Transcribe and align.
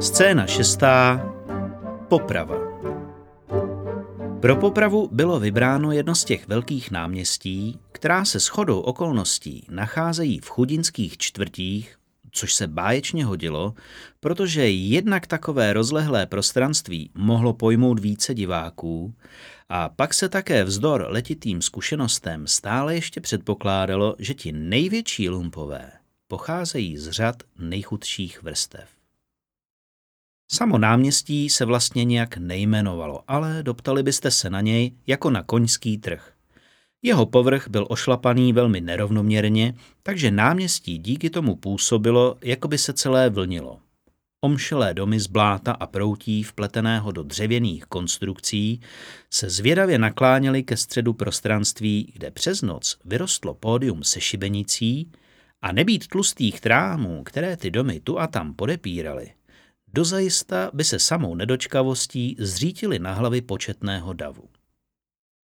Scéna 0.00 0.46
šestá. 0.46 1.20
Poprava. 2.08 2.56
Pro 4.40 4.56
popravu 4.56 5.08
bylo 5.12 5.40
vybráno 5.40 5.92
jedno 5.92 6.14
z 6.14 6.24
těch 6.24 6.48
velkých 6.48 6.90
náměstí, 6.90 7.78
která 7.92 8.24
se 8.24 8.38
shodou 8.38 8.80
okolností 8.80 9.66
nacházejí 9.70 10.40
v 10.40 10.48
chudinských 10.48 11.18
čtvrtích, 11.18 11.95
což 12.36 12.54
se 12.54 12.66
báječně 12.66 13.24
hodilo, 13.24 13.74
protože 14.20 14.68
jednak 14.70 15.26
takové 15.26 15.72
rozlehlé 15.72 16.26
prostranství 16.26 17.10
mohlo 17.14 17.52
pojmout 17.52 18.00
více 18.00 18.34
diváků 18.34 19.14
a 19.68 19.88
pak 19.88 20.14
se 20.14 20.28
také 20.28 20.64
vzdor 20.64 21.06
letitým 21.08 21.62
zkušenostem 21.62 22.46
stále 22.46 22.94
ještě 22.94 23.20
předpokládalo, 23.20 24.16
že 24.18 24.34
ti 24.34 24.52
největší 24.52 25.28
lumpové 25.28 25.92
pocházejí 26.28 26.98
z 26.98 27.10
řad 27.10 27.42
nejchudších 27.58 28.42
vrstev. 28.42 28.88
Samo 30.52 30.78
náměstí 30.78 31.50
se 31.50 31.64
vlastně 31.64 32.04
nějak 32.04 32.36
nejmenovalo, 32.36 33.24
ale 33.28 33.62
doptali 33.62 34.02
byste 34.02 34.30
se 34.30 34.50
na 34.50 34.60
něj 34.60 34.92
jako 35.06 35.30
na 35.30 35.42
koňský 35.42 35.98
trh. 35.98 36.35
Jeho 37.02 37.26
povrch 37.26 37.68
byl 37.68 37.86
ošlapaný 37.88 38.52
velmi 38.52 38.80
nerovnoměrně, 38.80 39.74
takže 40.02 40.30
náměstí 40.30 40.98
díky 40.98 41.30
tomu 41.30 41.56
působilo, 41.56 42.36
jako 42.42 42.68
by 42.68 42.78
se 42.78 42.92
celé 42.92 43.30
vlnilo. 43.30 43.78
Omšelé 44.40 44.94
domy 44.94 45.20
z 45.20 45.26
bláta 45.26 45.72
a 45.72 45.86
proutí 45.86 46.42
vpleteného 46.42 47.12
do 47.12 47.22
dřevěných 47.22 47.84
konstrukcí 47.84 48.80
se 49.30 49.50
zvědavě 49.50 49.98
nakláněly 49.98 50.62
ke 50.62 50.76
středu 50.76 51.12
prostranství, 51.12 52.12
kde 52.12 52.30
přes 52.30 52.62
noc 52.62 52.98
vyrostlo 53.04 53.54
pódium 53.54 54.04
se 54.04 54.20
šibenicí 54.20 55.12
a 55.62 55.72
nebýt 55.72 56.06
tlustých 56.06 56.60
trámů, 56.60 57.24
které 57.24 57.56
ty 57.56 57.70
domy 57.70 58.00
tu 58.00 58.18
a 58.18 58.26
tam 58.26 58.54
podepíraly, 58.54 59.32
dozajista 59.94 60.70
by 60.74 60.84
se 60.84 60.98
samou 60.98 61.34
nedočkavostí 61.34 62.36
zřítili 62.38 62.98
na 62.98 63.12
hlavy 63.12 63.40
početného 63.40 64.12
davu. 64.12 64.48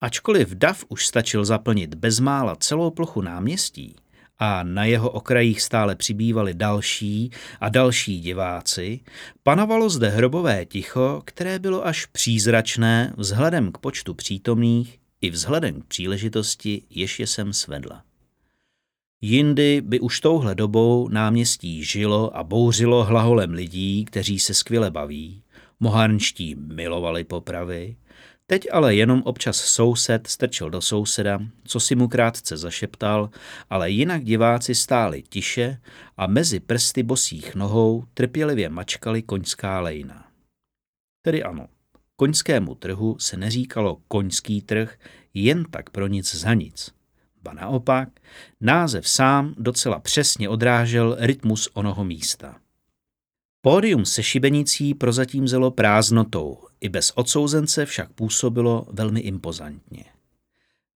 Ačkoliv 0.00 0.54
dav 0.54 0.84
už 0.88 1.06
stačil 1.06 1.44
zaplnit 1.44 1.94
bezmála 1.94 2.56
celou 2.56 2.90
plochu 2.90 3.22
náměstí 3.22 3.96
a 4.38 4.62
na 4.62 4.84
jeho 4.84 5.10
okrajích 5.10 5.62
stále 5.62 5.96
přibývali 5.96 6.54
další 6.54 7.30
a 7.60 7.68
další 7.68 8.20
diváci, 8.20 9.00
panovalo 9.42 9.90
zde 9.90 10.08
hrobové 10.08 10.66
ticho, 10.66 11.22
které 11.24 11.58
bylo 11.58 11.86
až 11.86 12.06
přízračné 12.06 13.14
vzhledem 13.16 13.72
k 13.72 13.78
počtu 13.78 14.14
přítomných 14.14 14.98
i 15.20 15.30
vzhledem 15.30 15.80
k 15.80 15.84
příležitosti, 15.84 16.82
jež 16.90 17.20
je 17.20 17.26
sem 17.26 17.52
svedla. 17.52 18.02
Jindy 19.20 19.80
by 19.80 20.00
už 20.00 20.20
touhle 20.20 20.54
dobou 20.54 21.08
náměstí 21.08 21.84
žilo 21.84 22.36
a 22.36 22.44
bouřilo 22.44 23.04
hlaholem 23.04 23.50
lidí, 23.50 24.04
kteří 24.04 24.38
se 24.38 24.54
skvěle 24.54 24.90
baví, 24.90 25.42
moharnští 25.80 26.54
milovali 26.58 27.24
popravy, 27.24 27.96
teď 28.50 28.66
ale 28.72 28.94
jenom 28.94 29.22
občas 29.22 29.56
soused 29.56 30.26
strčil 30.26 30.70
do 30.70 30.80
souseda, 30.80 31.38
co 31.64 31.80
si 31.80 31.94
mu 31.94 32.08
krátce 32.08 32.56
zašeptal, 32.56 33.30
ale 33.70 33.90
jinak 33.90 34.24
diváci 34.24 34.74
stáli 34.74 35.22
tiše 35.22 35.80
a 36.16 36.26
mezi 36.26 36.60
prsty 36.60 37.02
bosých 37.02 37.54
nohou 37.54 38.04
trpělivě 38.14 38.68
mačkali 38.68 39.22
koňská 39.22 39.80
lejna. 39.80 40.28
Tedy 41.22 41.42
ano, 41.42 41.66
koňskému 42.16 42.74
trhu 42.74 43.16
se 43.18 43.36
neříkalo 43.36 43.98
koňský 44.08 44.62
trh 44.62 44.98
jen 45.34 45.64
tak 45.70 45.90
pro 45.90 46.06
nic 46.06 46.34
za 46.34 46.54
nic– 46.54 46.90
Ba 47.42 47.52
naopak, 47.52 48.08
název 48.60 49.08
sám 49.08 49.54
docela 49.58 50.00
přesně 50.00 50.48
odrážel 50.48 51.16
rytmus 51.20 51.68
onoho 51.74 52.04
místa. 52.04 52.56
Pódium 53.60 54.04
se 54.04 54.22
šibenicí 54.22 54.94
prozatím 54.94 55.48
zelo 55.48 55.70
prázdnotou, 55.70 56.58
i 56.80 56.88
bez 56.88 57.12
odsouzence 57.14 57.86
však 57.86 58.12
působilo 58.12 58.86
velmi 58.92 59.20
impozantně. 59.20 60.04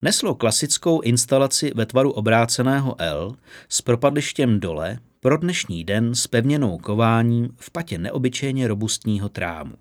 Neslo 0.03 0.35
klasickou 0.35 1.01
instalaci 1.01 1.73
ve 1.75 1.87
tvaru 1.87 2.13
obráceného 2.13 2.95
L 2.99 3.37
s 3.69 3.83
propadlištěm 3.83 4.61
dole 4.61 4.99
pro 5.21 5.37
dnešní 5.37 5.85
den 5.85 6.15
s 6.15 6.27
pevněnou 6.27 6.79
kováním 6.79 7.49
v 7.57 7.71
patě 7.71 7.99
neobyčejně 7.99 8.69
robustního 8.69 9.29
trámu. 9.29 9.75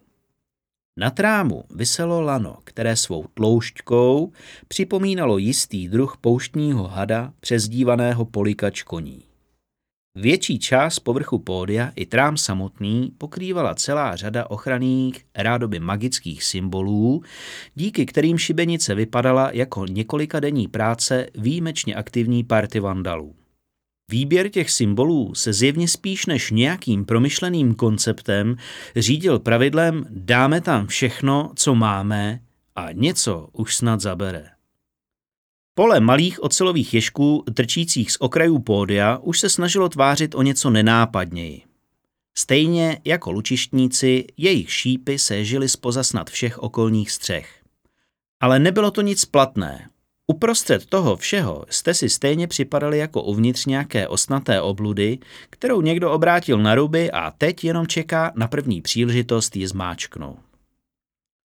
Na 0.98 1.10
trámu 1.10 1.64
vyselo 1.76 2.22
lano, 2.22 2.58
které 2.64 2.96
svou 2.96 3.26
tloušťkou 3.34 4.32
připomínalo 4.68 5.38
jistý 5.38 5.88
druh 5.88 6.18
pouštního 6.22 6.88
hada 6.88 7.34
přezdívaného 7.40 8.26
polikač 8.26 8.84
koní. 8.84 9.31
Větší 10.16 10.60
část 10.60 11.00
povrchu 11.00 11.40
pódia 11.40 11.92
i 11.96 12.06
trám 12.06 12.38
samotný 12.38 13.12
pokrývala 13.18 13.76
celá 13.76 14.16
řada 14.16 14.50
ochranných, 14.50 15.26
rádoby 15.36 15.80
magických 15.80 16.44
symbolů, 16.44 17.24
díky 17.76 18.06
kterým 18.06 18.38
šibenice 18.38 18.96
vypadala 18.96 19.50
jako 19.54 19.86
několika 19.86 20.40
denní 20.40 20.68
práce 20.68 21.28
výjimečně 21.36 21.96
aktivní 21.96 22.44
party 22.44 22.80
vandalů. 22.80 23.36
Výběr 24.12 24.50
těch 24.50 24.72
symbolů 24.72 25.36
se 25.36 25.54
zjevně 25.54 25.88
spíš 25.88 26.26
než 26.26 26.52
nějakým 26.52 27.06
promyšleným 27.06 27.76
konceptem 27.76 28.56
řídil 28.96 29.40
pravidlem 29.40 30.06
dáme 30.10 30.62
tam 30.62 30.88
všechno, 30.88 31.52
co 31.56 31.76
máme 31.76 32.40
a 32.76 32.92
něco 32.92 33.50
už 33.54 33.76
snad 33.76 34.02
zabere. 34.02 34.61
Pole 35.74 36.00
malých 36.00 36.44
ocelových 36.44 36.94
ješků 36.94 37.44
trčících 37.54 38.12
z 38.12 38.18
okrajů 38.20 38.60
pódia 38.60 39.18
už 39.18 39.40
se 39.40 39.50
snažilo 39.50 39.90
tvářit 39.90 40.36
o 40.36 40.42
něco 40.42 40.70
nenápadněji. 40.70 41.62
Stejně 42.38 43.02
jako 43.06 43.32
lučištníci, 43.32 44.26
jejich 44.38 44.74
šípy 44.74 45.20
séžily 45.20 45.70
spoza 45.70 46.04
snad 46.04 46.30
všech 46.30 46.60
okolních 46.60 47.12
střech. 47.12 47.62
Ale 48.40 48.60
nebylo 48.60 48.92
to 48.92 49.02
nic 49.02 49.26
platné, 49.26 49.92
Uprostřed 50.32 50.86
toho 50.86 51.18
všeho 51.18 51.66
jste 51.70 51.94
si 51.94 52.10
stejně 52.10 52.48
připadali 52.48 52.98
jako 52.98 53.24
uvnitř 53.24 53.66
nějaké 53.66 54.08
osnaté 54.08 54.62
obludy, 54.62 55.20
kterou 55.50 55.82
někdo 55.82 56.12
obrátil 56.12 56.58
na 56.58 56.76
ruby 56.76 57.12
a 57.12 57.32
teď 57.32 57.64
jenom 57.64 57.88
čeká 57.88 58.32
na 58.36 58.48
první 58.48 58.82
příležitost 58.82 59.56
ji 59.56 59.68
zmáčknout. 59.68 60.51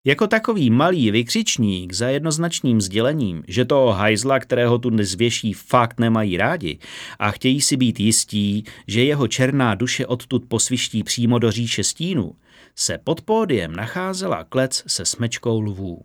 Jako 0.06 0.28
takový 0.28 0.70
malý 0.70 1.12
vykřičník 1.12 1.94
za 1.94 2.08
jednoznačným 2.08 2.82
sdělením, 2.82 3.44
že 3.48 3.66
toho 3.66 3.92
hajzla, 3.92 4.40
kterého 4.40 4.78
tu 4.78 4.90
dnes 4.90 5.16
věší, 5.16 5.54
fakt 5.54 6.00
nemají 6.00 6.38
rádi 6.38 6.80
a 7.20 7.32
chtějí 7.32 7.62
si 7.62 7.78
být 7.78 8.00
jistí, 8.00 8.64
že 8.88 9.04
jeho 9.04 9.28
černá 9.28 9.76
duše 9.76 10.06
odtud 10.06 10.46
posviští 10.48 11.04
přímo 11.04 11.40
do 11.40 11.52
říše 11.52 11.84
stínu, 11.84 12.32
se 12.76 12.98
pod 13.04 13.22
pódiem 13.22 13.76
nacházela 13.76 14.44
klec 14.44 14.84
se 14.88 15.06
smečkou 15.06 15.62
lvů. 15.62 16.04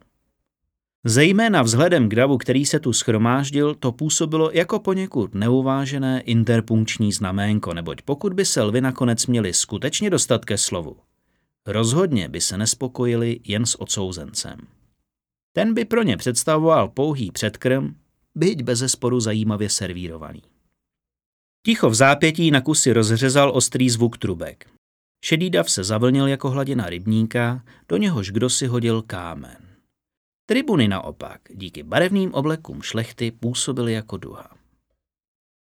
Zejména 1.05 1.63
vzhledem 1.63 2.09
k 2.09 2.15
davu, 2.15 2.39
který 2.39 2.67
se 2.67 2.81
tu 2.81 2.93
schromáždil, 2.93 3.75
to 3.75 3.93
působilo 3.93 4.51
jako 4.53 4.79
poněkud 4.79 5.35
neuvážené 5.35 6.21
interpunkční 6.21 7.13
znaménko, 7.13 7.75
neboť 7.75 8.03
pokud 8.03 8.33
by 8.33 8.45
se 8.45 8.63
lvy 8.63 8.81
nakonec 8.81 9.27
měli 9.27 9.53
skutečně 9.53 10.11
dostat 10.11 10.45
ke 10.45 10.59
slovu, 10.59 10.97
rozhodně 11.67 12.29
by 12.29 12.41
se 12.41 12.59
nespokojili 12.59 13.41
jen 13.45 13.67
s 13.67 13.81
odsouzencem. 13.81 14.59
Ten 15.53 15.75
by 15.75 15.85
pro 15.85 16.03
ně 16.03 16.17
představoval 16.17 16.89
pouhý 16.89 17.31
předkrm, 17.31 17.95
byť 18.35 18.63
bezesporu 18.63 19.21
zajímavě 19.21 19.71
servírovaný. 19.71 20.43
Ticho 21.67 21.91
v 21.91 21.95
zápětí 21.95 22.51
na 22.51 22.61
kusy 22.61 22.93
rozřezal 22.93 23.53
ostrý 23.55 23.91
zvuk 23.91 24.19
trubek. 24.19 24.71
Šedý 25.25 25.51
dav 25.51 25.71
se 25.71 25.85
zavlnil 25.85 26.27
jako 26.27 26.51
hladina 26.51 26.91
rybníka, 26.91 27.65
do 27.89 27.97
něhož 27.97 28.31
kdo 28.31 28.51
si 28.51 28.67
hodil 28.67 29.03
kámen. 29.03 29.57
Tribuny 30.47 30.89
naopak 30.89 31.41
díky 31.55 31.83
barevným 31.83 32.35
oblekům 32.35 32.83
šlechty 32.83 33.31
působily 33.31 33.93
jako 33.93 34.17
duha. 34.17 34.51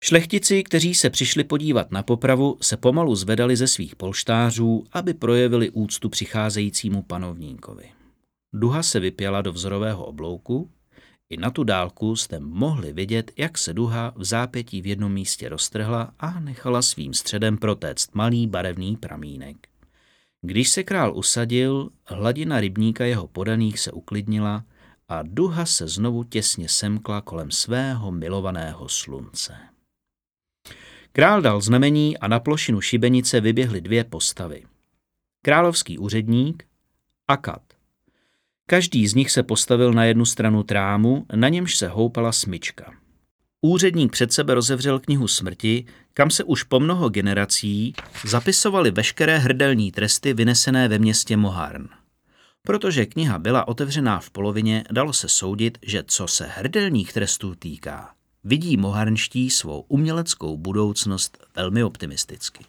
Šlechtici, 0.05 0.63
kteří 0.63 0.95
se 0.95 1.11
přišli 1.11 1.45
podívat 1.45 1.91
na 1.91 2.03
popravu, 2.03 2.57
se 2.61 2.77
pomalu 2.77 3.15
zvedali 3.15 3.57
ze 3.57 3.67
svých 3.67 3.97
polštářů, 3.97 4.85
aby 4.93 5.15
projevili 5.15 5.71
úctu 5.71 6.09
přicházejícímu 6.09 7.03
panovníkovi. 7.03 7.91
Duha 8.53 8.83
se 8.83 9.01
vypěla 9.01 9.43
do 9.43 9.53
vzorového 9.53 10.05
oblouku, 10.05 10.71
i 11.31 11.37
na 11.37 11.51
tu 11.51 11.65
dálku 11.65 12.17
jste 12.17 12.41
mohli 12.41 12.93
vidět, 12.93 13.33
jak 13.37 13.59
se 13.59 13.75
duha 13.75 14.13
v 14.17 14.25
zápětí 14.25 14.83
v 14.83 14.87
jednom 14.87 15.13
místě 15.13 15.49
roztrhla 15.49 16.15
a 16.19 16.41
nechala 16.41 16.83
svým 16.83 17.15
středem 17.15 17.59
protéct 17.59 18.15
malý 18.15 18.47
barevný 18.47 18.97
pramínek. 18.97 19.57
Když 20.43 20.69
se 20.69 20.83
král 20.83 21.17
usadil, 21.17 21.91
hladina 22.07 22.61
rybníka 22.61 23.05
jeho 23.05 23.27
podaných 23.27 23.81
se 23.81 23.93
uklidnila 23.93 24.65
a 25.09 25.23
duha 25.23 25.67
se 25.67 25.89
znovu 25.89 26.25
těsně 26.25 26.69
semkla 26.69 27.21
kolem 27.21 27.51
svého 27.51 28.11
milovaného 28.11 28.89
slunce. 28.89 29.70
Král 31.13 31.43
dal 31.43 31.61
znamení 31.61 32.19
a 32.19 32.29
na 32.29 32.41
plošinu 32.41 32.81
šibenice 32.81 33.41
vyběhly 33.41 33.81
dvě 33.81 34.05
postavy. 34.05 34.63
Královský 35.43 35.99
úředník 35.99 36.65
a 37.29 37.37
kat. 37.37 37.63
Každý 38.67 39.09
z 39.09 39.15
nich 39.15 39.31
se 39.31 39.43
postavil 39.43 39.93
na 39.93 40.05
jednu 40.05 40.25
stranu 40.25 40.63
trámu, 40.63 41.27
na 41.35 41.49
němž 41.49 41.77
se 41.77 41.89
houpala 41.89 42.33
smyčka. 42.33 42.93
Úředník 43.61 44.13
před 44.13 44.33
sebe 44.33 44.55
rozevřel 44.55 44.99
knihu 44.99 45.29
smrti, 45.29 45.85
kam 46.15 46.31
se 46.31 46.45
už 46.45 46.63
po 46.63 46.81
mnoho 46.81 47.09
generací 47.09 47.95
zapisovaly 48.25 48.91
veškeré 48.91 49.39
hrdelní 49.39 49.93
tresty 49.93 50.35
vynesené 50.35 50.89
ve 50.89 50.99
městě 50.99 51.37
Moharn. 51.37 51.89
Protože 52.63 53.07
kniha 53.07 53.39
byla 53.39 53.69
otevřená 53.69 54.21
v 54.21 54.31
polovině, 54.31 54.85
dalo 54.91 55.13
se 55.13 55.29
soudit, 55.29 55.79
že 55.83 56.05
co 56.07 56.27
se 56.27 56.47
hrdelních 56.47 57.13
trestů 57.13 57.55
týká, 57.55 58.15
vidí 58.45 58.77
moharnští 58.77 59.51
svou 59.51 59.85
uměleckou 59.89 60.57
budoucnost 60.57 61.39
velmi 61.57 61.85
optimisticky. 61.85 62.65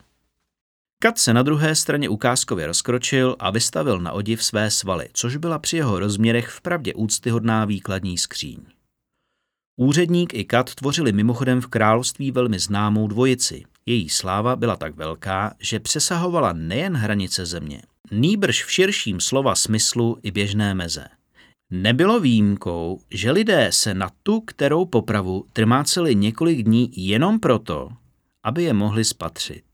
Kat 1.04 1.20
se 1.20 1.34
na 1.34 1.44
druhé 1.44 1.76
straně 1.76 2.10
ukázkově 2.10 2.68
rozkročil 2.68 3.36
a 3.40 3.52
vystavil 3.52 4.00
na 4.00 4.12
odiv 4.12 4.44
své 4.44 4.72
svaly, 4.72 5.10
což 5.14 5.36
byla 5.36 5.60
při 5.60 5.78
jeho 5.78 6.00
rozměrech 6.00 6.50
vpravdě 6.50 6.94
úctyhodná 6.94 7.66
výkladní 7.66 8.18
skříň. 8.18 8.60
Úředník 9.80 10.34
i 10.34 10.46
Kat 10.46 10.76
tvořili 10.76 11.12
mimochodem 11.12 11.62
v 11.62 11.68
království 11.68 12.32
velmi 12.32 12.60
známou 12.60 13.08
dvojici. 13.08 13.64
Její 13.86 14.10
sláva 14.10 14.56
byla 14.56 14.76
tak 14.76 14.96
velká, 14.96 15.54
že 15.60 15.80
přesahovala 15.80 16.54
nejen 16.54 16.96
hranice 16.96 17.46
země, 17.46 17.82
nýbrž 18.12 18.64
v 18.64 18.72
širším 18.72 19.20
slova 19.20 19.56
smyslu 19.56 20.18
i 20.24 20.32
běžné 20.32 20.74
meze. 20.74 21.06
Nebylo 21.72 22.20
výjimkou, 22.20 23.00
že 23.12 23.32
lidé 23.32 23.70
se 23.72 23.94
na 23.94 24.12
tu, 24.24 24.42
kterou 24.42 24.86
popravu 24.86 25.46
trmáceli 25.54 26.16
několik 26.16 26.64
dní 26.64 26.92
jenom 26.96 27.40
proto, 27.40 27.90
aby 28.44 28.64
je 28.64 28.74
mohli 28.74 29.06
spatřit. 29.06 29.71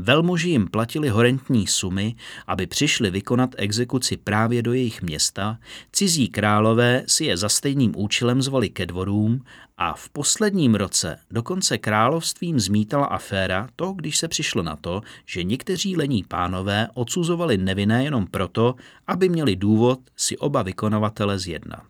Velmoži 0.00 0.50
jim 0.50 0.68
platili 0.68 1.08
horentní 1.08 1.66
sumy, 1.66 2.14
aby 2.46 2.66
přišli 2.66 3.10
vykonat 3.10 3.54
exekuci 3.56 4.16
právě 4.16 4.62
do 4.62 4.72
jejich 4.72 5.02
města, 5.02 5.58
cizí 5.92 6.28
králové 6.28 7.02
si 7.06 7.24
je 7.24 7.36
za 7.36 7.48
stejným 7.48 7.92
účelem 7.96 8.42
zvali 8.42 8.68
ke 8.68 8.86
dvorům 8.86 9.44
a 9.76 9.94
v 9.94 10.08
posledním 10.08 10.74
roce 10.74 11.18
dokonce 11.30 11.78
královstvím 11.78 12.60
zmítala 12.60 13.06
aféra 13.06 13.68
to, 13.76 13.92
když 13.92 14.18
se 14.18 14.28
přišlo 14.28 14.62
na 14.62 14.76
to, 14.76 15.00
že 15.26 15.44
někteří 15.44 15.96
lení 15.96 16.24
pánové 16.24 16.88
odsuzovali 16.94 17.58
nevinné 17.58 18.04
jenom 18.04 18.26
proto, 18.26 18.74
aby 19.06 19.28
měli 19.28 19.56
důvod 19.56 20.00
si 20.16 20.38
oba 20.38 20.62
vykonavatele 20.62 21.38
zjednat. 21.38 21.86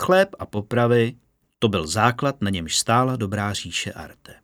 Chléb 0.00 0.28
a 0.38 0.46
popravy, 0.46 1.16
to 1.58 1.68
byl 1.68 1.86
základ, 1.86 2.42
na 2.42 2.50
němž 2.50 2.76
stála 2.76 3.16
dobrá 3.16 3.52
říše 3.52 3.92
Arte. 3.92 4.34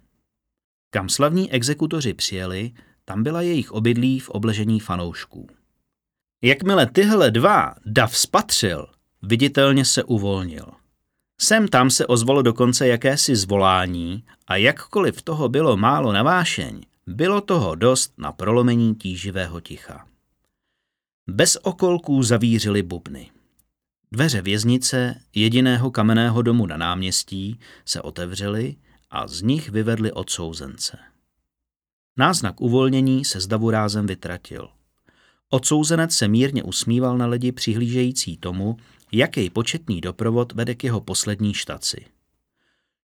Kam 0.95 1.09
slavní 1.09 1.53
exekutoři 1.53 2.15
přijeli, 2.15 2.73
tam 3.05 3.23
byla 3.23 3.43
jejich 3.43 3.73
obydlí 3.73 4.21
v 4.21 4.31
obležení 4.31 4.81
fanoušků. 4.81 5.49
Jakmile 6.43 6.87
tyhle 6.87 7.31
dva 7.31 7.75
Dav 7.87 8.17
spatřil, 8.17 8.87
viditelně 9.23 9.85
se 9.85 10.05
uvolnil. 10.05 10.67
Sem 11.41 11.69
tam 11.69 11.91
se 11.91 12.07
ozvalo 12.07 12.43
dokonce 12.43 12.87
jakési 12.89 13.37
zvolání 13.37 14.25
a 14.47 14.57
jakkoliv 14.57 15.23
toho 15.23 15.49
bylo 15.49 15.77
málo 15.77 16.13
na 16.13 16.23
vášeň, 16.23 16.81
bylo 17.07 17.41
toho 17.41 17.75
dost 17.75 18.13
na 18.19 18.33
prolomení 18.33 18.95
tíživého 18.95 19.61
ticha. 19.61 20.07
Bez 21.29 21.59
okolků 21.63 22.23
zavířily 22.23 22.83
bubny. 22.83 23.31
Dveře 24.13 24.43
věznice, 24.43 25.21
jediného 25.35 25.91
kamenného 25.91 26.43
domu 26.43 26.67
na 26.67 26.77
náměstí, 26.77 27.59
se 27.85 28.03
otevřely 28.03 28.77
a 29.15 29.27
z 29.27 29.43
nich 29.43 29.69
vyvedli 29.69 30.13
odsouzence. 30.13 30.99
Náznak 32.17 32.61
uvolnění 32.61 33.25
se 33.25 33.41
z 33.41 33.47
davu 33.47 33.71
rázem 33.71 34.07
vytratil. 34.07 34.69
Odsouzenec 35.51 36.15
se 36.15 36.29
mírně 36.29 36.63
usmíval 36.63 37.19
na 37.19 37.27
lidi 37.27 37.53
přihlížející 37.53 38.37
tomu, 38.37 38.77
jaký 39.13 39.51
početný 39.51 40.01
doprovod 40.01 40.53
vede 40.53 40.75
k 40.75 40.85
jeho 40.85 41.01
poslední 41.01 41.55
štaci. 41.55 42.07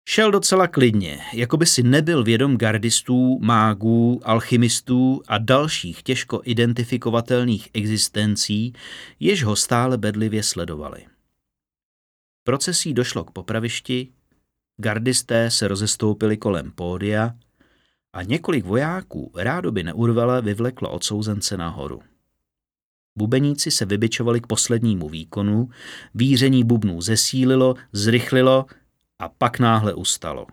Šel 0.09 0.31
docela 0.31 0.67
klidně, 0.67 1.21
jako 1.35 1.57
by 1.57 1.67
si 1.67 1.83
nebyl 1.83 2.25
vědom 2.25 2.57
gardistů, 2.57 3.39
mágů, 3.39 4.21
alchymistů 4.25 5.23
a 5.29 5.39
dalších 5.39 6.03
těžko 6.03 6.41
identifikovatelných 6.45 7.69
existencí, 7.75 8.73
jež 9.21 9.45
ho 9.45 9.57
stále 9.57 9.99
bedlivě 9.99 10.43
sledovali. 10.43 11.07
Procesí 12.45 12.95
došlo 12.95 13.25
k 13.25 13.31
popravišti, 13.31 14.09
Gardisté 14.81 15.51
se 15.51 15.69
rozestoupili 15.69 16.37
kolem 16.37 16.71
pódia 16.71 17.35
a 18.13 18.23
několik 18.23 18.65
vojáků 18.65 19.33
rádoby 19.35 19.83
neurvele 19.83 20.43
vyvleklo 20.43 20.91
odsouzence 20.91 21.57
nahoru. 21.57 22.03
Bubeníci 23.19 23.71
se 23.71 23.85
vybičovali 23.85 24.41
k 24.41 24.47
poslednímu 24.47 25.09
výkonu, 25.09 25.71
víření 26.15 26.65
bubnů 26.65 27.01
zesílilo, 27.01 27.75
zrychlilo 27.93 28.67
a 29.19 29.29
pak 29.29 29.59
náhle 29.59 29.95
ustalo. 29.95 30.47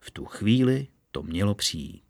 V 0.00 0.10
tu 0.10 0.24
chvíli 0.24 0.86
to 1.10 1.22
mělo 1.22 1.54
přijít. 1.54 2.04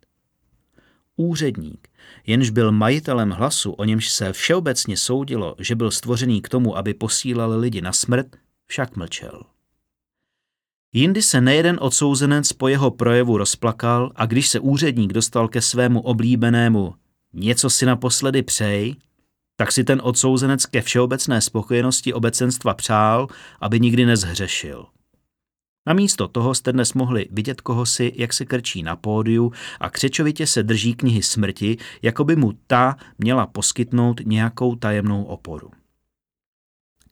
Úředník, 1.17 1.88
jenž 2.26 2.50
byl 2.50 2.73
majitelem 2.73 3.31
hlasu, 3.31 3.73
o 3.73 3.85
němž 3.85 4.11
se 4.11 4.32
všeobecně 4.32 4.97
soudilo, 4.97 5.56
že 5.58 5.75
byl 5.75 5.91
stvořený 5.91 6.43
k 6.43 6.49
tomu, 6.49 6.76
aby 6.76 6.94
posílal 6.94 7.58
lidi 7.58 7.81
na 7.81 7.93
smrt, 7.93 8.37
však 8.67 8.97
mlčel. 8.97 9.43
Jindy 10.92 11.22
se 11.22 11.40
nejeden 11.40 11.78
odsouzenec 11.81 12.52
po 12.52 12.69
jeho 12.69 12.90
projevu 12.90 13.38
rozplakal 13.38 14.12
a 14.16 14.26
když 14.26 14.48
se 14.48 14.60
úředník 14.60 15.12
dostal 15.12 15.48
ke 15.48 15.60
svému 15.60 16.00
oblíbenému 16.00 16.94
něco 17.32 17.70
si 17.70 17.87
naposledy 17.87 18.42
přej, 18.42 18.96
tak 19.56 19.72
si 19.72 19.84
ten 19.84 20.00
odsouzenec 20.04 20.66
ke 20.66 20.82
všeobecné 20.82 21.40
spokojenosti 21.40 22.12
obecenstva 22.12 22.75
přál, 22.75 23.26
aby 23.60 23.81
nikdy 23.81 24.06
nezhřešil. 24.06 24.87
Namísto 25.87 26.28
toho 26.28 26.54
jste 26.54 26.72
dnes 26.72 26.94
mohli 26.94 27.28
vidět 27.31 27.60
kohosi, 27.60 28.12
jak 28.16 28.32
se 28.32 28.44
krčí 28.44 28.82
na 28.82 28.96
pódiu 28.96 29.52
a 29.81 29.90
křečovitě 29.90 30.46
se 30.46 30.62
drží 30.62 30.94
knihy 30.94 31.22
smrti, 31.22 31.76
jako 32.02 32.25
by 32.25 32.37
mu 32.37 32.52
ta 32.66 32.96
měla 33.19 33.46
poskytnout 33.46 34.20
nějakou 34.25 34.75
tajemnou 34.75 35.25
oporu. 35.25 35.70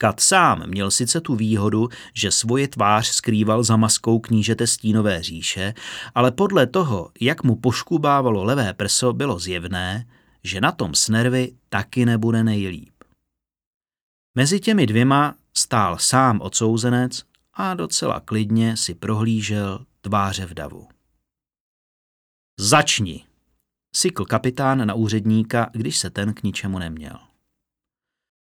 Kat 0.00 0.20
sám 0.20 0.66
měl 0.66 0.90
sice 0.90 1.20
tu 1.20 1.34
výhodu, 1.34 1.88
že 2.14 2.30
svoje 2.30 2.68
tvář 2.68 3.06
skrýval 3.06 3.62
za 3.62 3.76
maskou 3.76 4.18
knížete 4.18 4.66
stínové 4.66 5.22
říše, 5.22 5.74
ale 6.14 6.32
podle 6.32 6.66
toho, 6.66 7.10
jak 7.20 7.44
mu 7.44 7.56
poškubávalo 7.56 8.44
levé 8.44 8.74
prso, 8.74 9.12
bylo 9.12 9.38
zjevné, 9.38 10.06
že 10.44 10.60
na 10.60 10.72
tom 10.72 10.94
s 10.94 11.08
nervy 11.08 11.52
taky 11.68 12.06
nebude 12.06 12.44
nejlíp. 12.44 12.94
Mezi 14.34 14.60
těmi 14.60 14.86
dvěma 14.86 15.34
stál 15.56 15.98
sám 15.98 16.40
odsouzenec 16.40 17.22
a 17.54 17.74
docela 17.74 18.20
klidně 18.20 18.76
si 18.76 18.94
prohlížel 18.94 19.84
tváře 20.00 20.46
v 20.46 20.54
davu. 20.54 20.88
Začni, 22.60 23.24
sykl 23.94 24.24
kapitán 24.24 24.86
na 24.86 24.94
úředníka, 24.94 25.70
když 25.72 25.98
se 25.98 26.10
ten 26.10 26.34
k 26.34 26.42
ničemu 26.42 26.78
neměl. 26.78 27.27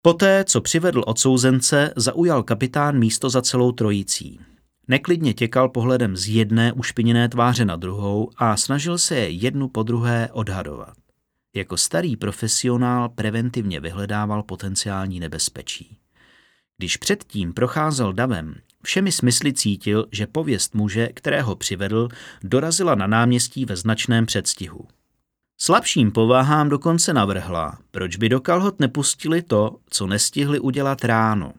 Poté, 0.04 0.44
co 0.44 0.60
přivedl 0.60 1.02
odsouzence, 1.06 1.92
zaujal 1.96 2.42
kapitán 2.42 2.98
místo 2.98 3.30
za 3.30 3.42
celou 3.42 3.72
trojicí. 3.72 4.40
Neklidně 4.88 5.34
těkal 5.34 5.68
pohledem 5.68 6.16
z 6.16 6.28
jedné 6.28 6.72
ušpiněné 6.72 7.28
tváře 7.28 7.64
na 7.64 7.76
druhou 7.76 8.30
a 8.36 8.56
snažil 8.56 8.98
se 8.98 9.16
je 9.16 9.30
jednu 9.30 9.68
po 9.68 9.82
druhé 9.82 10.28
odhadovat. 10.32 10.94
Jako 11.56 11.76
starý 11.76 12.16
profesionál 12.16 13.08
preventivně 13.08 13.80
vyhledával 13.80 14.42
potenciální 14.42 15.20
nebezpečí. 15.20 15.96
Když 16.78 16.96
předtím 16.96 17.52
procházel 17.52 18.12
davem, 18.12 18.54
všemi 18.82 19.12
smysly 19.12 19.52
cítil, 19.52 20.06
že 20.12 20.26
pověst 20.26 20.74
muže, 20.74 21.08
kterého 21.14 21.56
přivedl, 21.56 22.08
dorazila 22.42 22.94
na 22.94 23.06
náměstí 23.06 23.64
ve 23.64 23.76
značném 23.76 24.26
předstihu. 24.26 24.86
Slabším 25.58 26.12
povahám 26.12 26.68
dokonce 26.68 27.12
navrhla, 27.12 27.78
proč 27.90 28.16
by 28.16 28.28
do 28.28 28.40
kalhot 28.40 28.80
nepustili 28.80 29.42
to, 29.42 29.76
co 29.90 30.06
nestihli 30.06 30.60
udělat 30.60 31.04
ráno. 31.04 31.52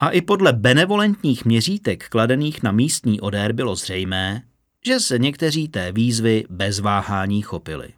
A 0.00 0.10
i 0.10 0.20
podle 0.20 0.52
benevolentních 0.52 1.44
měřítek 1.44 2.08
kladených 2.08 2.62
na 2.62 2.72
místní 2.72 3.20
odér 3.20 3.52
bylo 3.52 3.76
zřejmé, 3.76 4.42
že 4.86 5.00
se 5.00 5.18
někteří 5.18 5.68
té 5.68 5.92
výzvy 5.92 6.44
bez 6.50 6.80
váhání 6.80 7.42
chopili. 7.42 7.88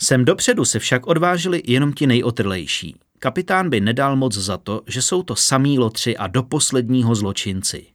Sem 0.00 0.24
dopředu 0.24 0.64
se 0.64 0.78
však 0.78 1.06
odvážili 1.06 1.62
jenom 1.66 1.92
ti 1.92 2.06
nejotrlejší. 2.06 2.96
Kapitán 3.18 3.70
by 3.70 3.80
nedal 3.80 4.16
moc 4.16 4.34
za 4.34 4.56
to, 4.56 4.82
že 4.86 5.02
jsou 5.02 5.22
to 5.22 5.36
samí 5.36 5.78
lotři 5.78 6.16
a 6.16 6.26
do 6.26 6.42
posledního 6.42 7.14
zločinci. 7.14 7.86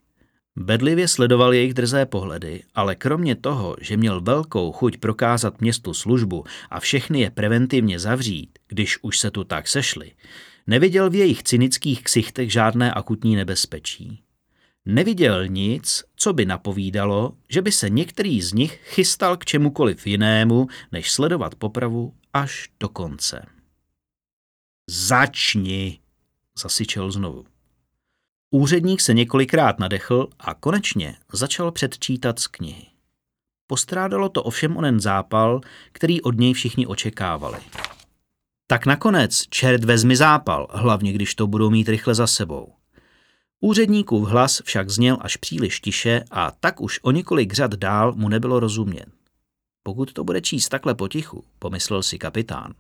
Bedlivě 0.60 1.08
sledoval 1.08 1.54
jejich 1.54 1.74
drzé 1.74 2.06
pohledy, 2.06 2.64
ale 2.76 2.96
kromě 2.96 3.36
toho, 3.36 3.76
že 3.82 3.98
měl 3.98 4.22
velkou 4.22 4.72
chuť 4.72 4.98
prokázat 4.98 5.62
městu 5.62 5.94
službu 5.94 6.44
a 6.70 6.80
všechny 6.80 7.20
je 7.20 7.32
preventivně 7.32 8.00
zavřít, 8.00 8.60
když 8.68 8.98
už 9.02 9.20
se 9.20 9.32
tu 9.32 9.44
tak 9.44 9.68
sešli, 9.68 10.12
neviděl 10.68 11.10
v 11.10 11.16
jejich 11.16 11.44
cynických 11.44 12.04
ksichtech 12.04 12.52
žádné 12.52 12.94
akutní 12.94 13.36
nebezpečí. 13.36 14.24
Neviděl 14.86 15.48
nic, 15.48 16.04
co 16.16 16.34
by 16.34 16.46
napovídalo, 16.46 17.34
že 17.50 17.62
by 17.62 17.72
se 17.72 17.90
některý 17.90 18.42
z 18.42 18.54
nich 18.54 18.80
chystal 18.84 19.38
k 19.38 19.46
čemukoliv 19.46 20.08
jinému, 20.08 20.68
než 20.92 21.12
sledovat 21.12 21.56
popravu 21.56 22.14
až 22.34 22.70
do 22.80 22.90
konce. 22.90 23.46
Začni, 24.90 26.00
zasyčel 26.58 27.12
znovu. 27.12 27.46
Úředník 28.52 29.02
se 29.02 29.14
několikrát 29.14 29.80
nadechl 29.80 30.28
a 30.40 30.54
konečně 30.54 31.16
začal 31.34 31.72
předčítat 31.72 32.40
z 32.40 32.48
knihy. 32.48 32.86
Postrádalo 33.68 34.30
to 34.30 34.44
ovšem 34.44 34.78
onen 34.78 35.00
zápal, 35.00 35.62
který 35.92 36.22
od 36.22 36.38
něj 36.38 36.54
všichni 36.54 36.88
očekávali. 36.88 37.58
Tak 38.68 38.86
nakonec 38.86 39.42
čert 39.50 39.84
vezmi 39.84 40.16
zápal, 40.16 40.68
hlavně 40.72 41.14
když 41.14 41.36
to 41.36 41.48
budou 41.48 41.70
mít 41.70 41.90
rychle 41.90 42.16
za 42.16 42.28
sebou. 42.28 42.74
Úředníkův 43.60 44.28
hlas 44.28 44.62
však 44.66 44.90
zněl 44.90 45.18
až 45.22 45.38
příliš 45.38 45.80
tiše 45.80 46.24
a 46.32 46.52
tak 46.52 46.82
už 46.82 47.00
o 47.04 47.12
několik 47.12 47.54
řad 47.54 47.74
dál 47.74 48.14
mu 48.16 48.30
nebylo 48.30 48.60
rozumět. 48.60 49.06
Pokud 49.84 50.14
to 50.14 50.24
bude 50.24 50.42
číst 50.42 50.70
takhle 50.70 50.96
potichu, 50.96 51.44
pomyslel 51.60 52.04
si 52.04 52.18
kapitán, 52.18 52.74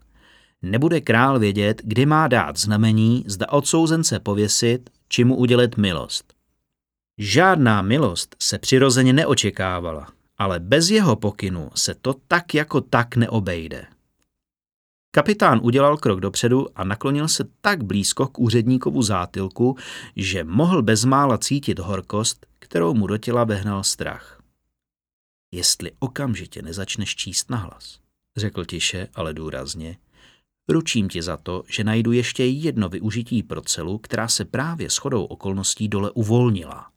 nebude 0.61 1.01
král 1.01 1.39
vědět, 1.39 1.81
kdy 1.83 2.05
má 2.05 2.27
dát 2.27 2.57
znamení, 2.57 3.23
zda 3.27 3.49
odsouzence 3.49 4.19
pověsit, 4.19 4.89
či 5.07 5.23
mu 5.23 5.35
udělit 5.35 5.77
milost. 5.77 6.33
Žádná 7.17 7.81
milost 7.81 8.35
se 8.39 8.59
přirozeně 8.59 9.13
neočekávala, 9.13 10.07
ale 10.37 10.59
bez 10.59 10.89
jeho 10.89 11.15
pokynu 11.15 11.69
se 11.75 11.95
to 11.95 12.15
tak 12.27 12.53
jako 12.53 12.81
tak 12.81 13.15
neobejde. 13.15 13.87
Kapitán 15.11 15.59
udělal 15.63 15.97
krok 15.97 16.19
dopředu 16.19 16.67
a 16.75 16.83
naklonil 16.83 17.27
se 17.27 17.43
tak 17.61 17.83
blízko 17.83 18.27
k 18.27 18.39
úředníkovu 18.39 19.01
zátilku, 19.01 19.77
že 20.15 20.43
mohl 20.43 20.81
bezmála 20.81 21.37
cítit 21.37 21.79
horkost, 21.79 22.45
kterou 22.59 22.93
mu 22.93 23.07
do 23.07 23.17
těla 23.17 23.43
vehnal 23.43 23.83
strach. 23.83 24.41
Jestli 25.51 25.91
okamžitě 25.99 26.61
nezačneš 26.61 27.15
číst 27.15 27.49
nahlas, 27.49 27.99
řekl 28.37 28.65
tiše, 28.65 29.07
ale 29.15 29.33
důrazně, 29.33 29.97
ručím 30.69 31.09
ti 31.09 31.21
za 31.21 31.37
to, 31.37 31.63
že 31.67 31.83
najdu 31.83 32.11
ještě 32.11 32.45
jedno 32.45 32.89
využití 32.89 33.43
pro 33.43 33.61
celu, 33.61 33.97
která 33.97 34.27
se 34.27 34.45
právě 34.45 34.89
shodou 34.89 35.25
okolností 35.25 35.87
dole 35.87 36.11
uvolnila. 36.11 36.91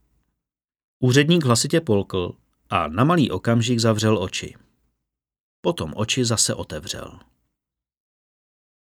Úředník 1.03 1.45
hlasitě 1.45 1.81
polkl 1.81 2.33
a 2.71 2.89
na 2.89 3.05
malý 3.05 3.31
okamžik 3.31 3.79
zavřel 3.79 4.19
oči. 4.19 4.55
Potom 5.61 5.93
oči 5.97 6.25
zase 6.25 6.55
otevřel. 6.55 7.19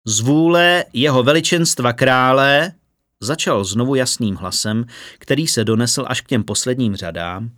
Z 0.06 0.20
vůle 0.20 0.84
jeho 0.92 1.22
veličenstva 1.22 1.92
krále, 1.92 2.72
začal 3.20 3.64
znovu 3.64 3.94
jasným 3.94 4.34
hlasem, 4.34 4.84
který 5.18 5.46
se 5.46 5.64
donesl 5.64 6.04
až 6.08 6.20
k 6.20 6.28
těm 6.28 6.44
posledním 6.44 6.96
řadám, 6.96 7.50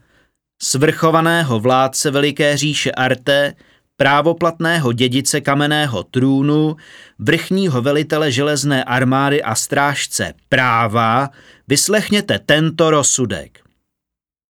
svrchovaného 0.62 1.60
vládce 1.60 2.10
veliké 2.10 2.56
říše 2.56 2.92
Arte, 2.92 3.54
právoplatného 3.96 4.92
dědice 4.92 5.40
kamenného 5.40 6.02
trůnu, 6.02 6.76
vrchního 7.18 7.82
velitele 7.82 8.32
železné 8.32 8.84
armády 8.84 9.42
a 9.42 9.54
strážce 9.54 10.34
práva, 10.48 11.30
vyslechněte 11.68 12.38
tento 12.38 12.90
rozsudek. 12.90 13.60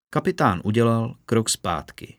Kapitán 0.09 0.61
udělal 0.63 1.15
krok 1.25 1.49
zpátky. 1.49 2.17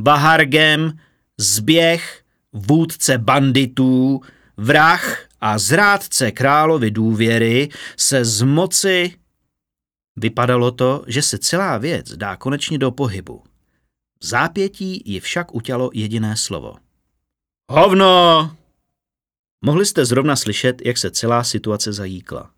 Bahargem, 0.00 0.98
zběh, 1.38 2.22
vůdce 2.52 3.18
banditů, 3.18 4.20
vrah 4.56 5.26
a 5.40 5.58
zrádce 5.58 6.30
královi 6.30 6.90
důvěry 6.90 7.68
se 7.96 8.24
z 8.24 8.42
moci... 8.42 9.14
Vypadalo 10.18 10.70
to, 10.70 11.04
že 11.06 11.22
se 11.22 11.38
celá 11.38 11.78
věc 11.78 12.12
dá 12.12 12.36
konečně 12.36 12.78
do 12.78 12.90
pohybu. 12.90 13.42
V 14.20 14.26
zápětí 14.26 15.02
ji 15.04 15.20
však 15.20 15.54
utělo 15.54 15.90
jediné 15.94 16.36
slovo. 16.36 16.76
Hovno! 17.70 18.56
Mohli 19.64 19.86
jste 19.86 20.04
zrovna 20.04 20.36
slyšet, 20.36 20.86
jak 20.86 20.98
se 20.98 21.10
celá 21.10 21.44
situace 21.44 21.92
zajíkla. 21.92 22.50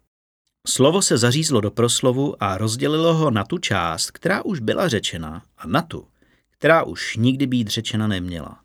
Slovo 0.67 1.03
se 1.03 1.19
zařízlo 1.19 1.61
do 1.61 1.71
proslovu 1.71 2.43
a 2.43 2.59
rozdělilo 2.59 3.15
ho 3.15 3.31
na 3.31 3.45
tu 3.45 3.59
část, 3.59 4.11
která 4.11 4.45
už 4.45 4.61
byla 4.61 4.88
řečena, 4.88 5.43
a 5.59 5.67
na 5.67 5.83
tu, 5.83 6.09
která 6.50 6.83
už 6.83 7.17
nikdy 7.17 7.47
být 7.47 7.69
řečena 7.69 8.07
neměla. 8.07 8.61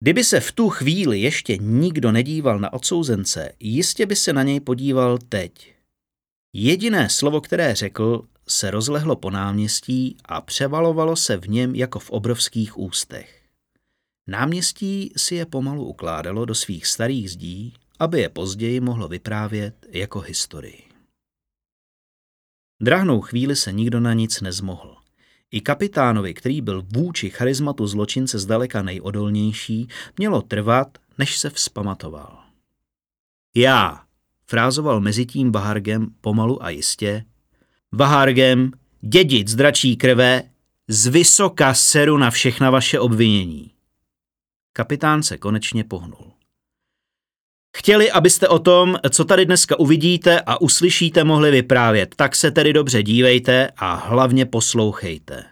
Kdyby 0.00 0.24
se 0.24 0.40
v 0.40 0.52
tu 0.52 0.68
chvíli 0.68 1.20
ještě 1.20 1.56
nikdo 1.56 2.12
nedíval 2.12 2.58
na 2.58 2.72
odsouzence, 2.72 3.52
jistě 3.60 4.06
by 4.06 4.16
se 4.16 4.32
na 4.32 4.42
něj 4.42 4.60
podíval 4.60 5.18
teď. 5.28 5.74
Jediné 6.52 7.08
slovo, 7.08 7.40
které 7.40 7.74
řekl, 7.74 8.28
se 8.48 8.70
rozlehlo 8.70 9.16
po 9.16 9.30
náměstí 9.30 10.16
a 10.24 10.40
převalovalo 10.40 11.16
se 11.16 11.36
v 11.36 11.48
něm 11.48 11.74
jako 11.74 11.98
v 11.98 12.10
obrovských 12.10 12.78
ústech. 12.78 13.42
Náměstí 14.26 15.12
si 15.16 15.34
je 15.34 15.46
pomalu 15.46 15.84
ukládalo 15.84 16.44
do 16.44 16.54
svých 16.54 16.86
starých 16.86 17.30
zdí, 17.30 17.74
aby 17.98 18.20
je 18.20 18.28
později 18.28 18.80
mohlo 18.80 19.08
vyprávět 19.08 19.86
jako 19.88 20.20
historii. 20.20 20.82
Drahnou 22.82 23.20
chvíli 23.20 23.56
se 23.56 23.72
nikdo 23.72 24.00
na 24.00 24.12
nic 24.12 24.40
nezmohl. 24.40 24.96
I 25.50 25.60
kapitánovi, 25.60 26.34
který 26.34 26.60
byl 26.60 26.82
vůči 26.94 27.30
charizmatu 27.30 27.86
zločince 27.86 28.38
zdaleka 28.38 28.82
nejodolnější, 28.82 29.88
mělo 30.18 30.42
trvat, 30.42 30.98
než 31.18 31.38
se 31.38 31.50
vzpamatoval. 31.50 32.42
Já, 33.56 34.04
frázoval 34.46 35.00
mezitím 35.00 35.50
Bahargem 35.50 36.10
pomalu 36.20 36.62
a 36.62 36.70
jistě, 36.70 37.24
Bahargem, 37.94 38.70
dědic 39.00 39.54
dračí 39.54 39.96
krve, 39.96 40.42
z 40.88 41.06
vysoka 41.06 41.74
seru 41.74 42.18
na 42.18 42.30
všechna 42.30 42.70
vaše 42.70 43.00
obvinění. 43.00 43.70
Kapitán 44.72 45.22
se 45.22 45.38
konečně 45.38 45.84
pohnul. 45.84 46.32
Chtěli, 47.76 48.10
abyste 48.10 48.48
o 48.48 48.58
tom, 48.58 48.96
co 49.10 49.24
tady 49.24 49.46
dneska 49.46 49.78
uvidíte 49.78 50.40
a 50.40 50.60
uslyšíte, 50.60 51.24
mohli 51.24 51.50
vyprávět, 51.50 52.14
tak 52.14 52.36
se 52.36 52.50
tedy 52.50 52.72
dobře 52.72 53.02
dívejte 53.02 53.70
a 53.76 53.94
hlavně 53.94 54.46
poslouchejte. 54.46 55.44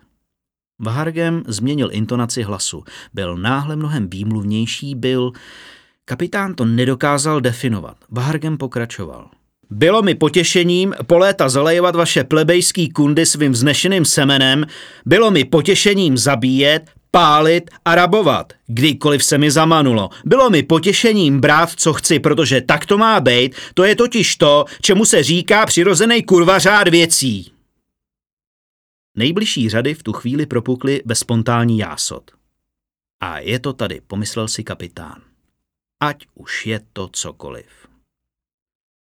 Vahargem 0.79 1.43
změnil 1.47 1.89
intonaci 1.93 2.43
hlasu. 2.43 2.85
Byl 3.13 3.37
náhle 3.37 3.77
mnohem 3.77 4.11
výmluvnější, 4.11 4.95
byl... 4.95 5.33
Kapitán 6.05 6.55
to 6.55 6.65
nedokázal 6.65 7.41
definovat. 7.41 7.97
Vahargem 8.11 8.59
pokračoval. 8.59 9.31
Bylo 9.71 10.03
mi 10.03 10.15
potěšením 10.15 10.95
po 11.07 11.19
léta 11.19 11.49
zalejovat 11.49 11.97
vaše 11.97 12.25
plebejský 12.25 12.89
kundy 12.89 13.27
svým 13.27 13.53
vznešeným 13.53 14.05
semenem, 14.05 14.67
bylo 15.07 15.31
mi 15.31 15.45
potěšením 15.45 16.19
zabíjet, 16.19 16.91
pálit 17.11 17.71
a 17.85 17.95
rabovat, 17.95 18.53
kdykoliv 18.67 19.25
se 19.25 19.39
mi 19.39 19.51
zamanulo. 19.51 20.11
Bylo 20.25 20.51
mi 20.51 20.63
potěšením 20.63 21.41
brát, 21.41 21.71
co 21.71 21.93
chci, 21.93 22.19
protože 22.19 22.61
tak 22.61 22.87
to 22.87 22.99
má 22.99 23.21
být, 23.21 23.55
to 23.75 23.85
je 23.85 23.97
totiž 23.97 24.37
to, 24.37 24.65
čemu 24.83 25.05
se 25.05 25.23
říká 25.23 25.67
přirozený 25.67 26.23
kurva 26.23 26.59
řád 26.59 26.89
věcí. 26.89 27.53
Nejbližší 29.17 29.69
řady 29.69 29.95
v 29.95 30.03
tu 30.03 30.13
chvíli 30.13 30.47
propukly 30.47 31.03
bez 31.05 31.19
spontánní 31.19 31.79
jásot. 31.79 32.31
A 33.23 33.39
je 33.39 33.59
to 33.59 33.73
tady, 33.73 34.01
pomyslel 34.07 34.49
si 34.49 34.65
kapitán. 34.65 35.23
Ať 36.03 36.27
už 36.35 36.67
je 36.67 36.81
to 36.93 37.09
cokoliv. 37.13 37.84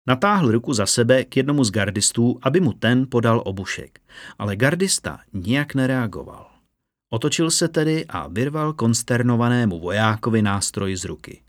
Natáhl 0.08 0.50
ruku 0.50 0.72
za 0.72 0.86
sebe 0.86 1.24
k 1.24 1.36
jednomu 1.36 1.64
z 1.64 1.70
gardistů, 1.70 2.38
aby 2.42 2.60
mu 2.60 2.72
ten 2.72 3.06
podal 3.10 3.42
obušek, 3.44 4.00
ale 4.38 4.56
gardista 4.56 5.20
nijak 5.32 5.74
nereagoval. 5.74 6.46
Otočil 7.10 7.50
se 7.50 7.68
tedy 7.68 8.06
a 8.08 8.28
vyrval 8.28 8.72
konsternovanému 8.72 9.80
vojákovi 9.80 10.42
nástroj 10.42 10.96
z 10.96 11.04
ruky. 11.04 11.42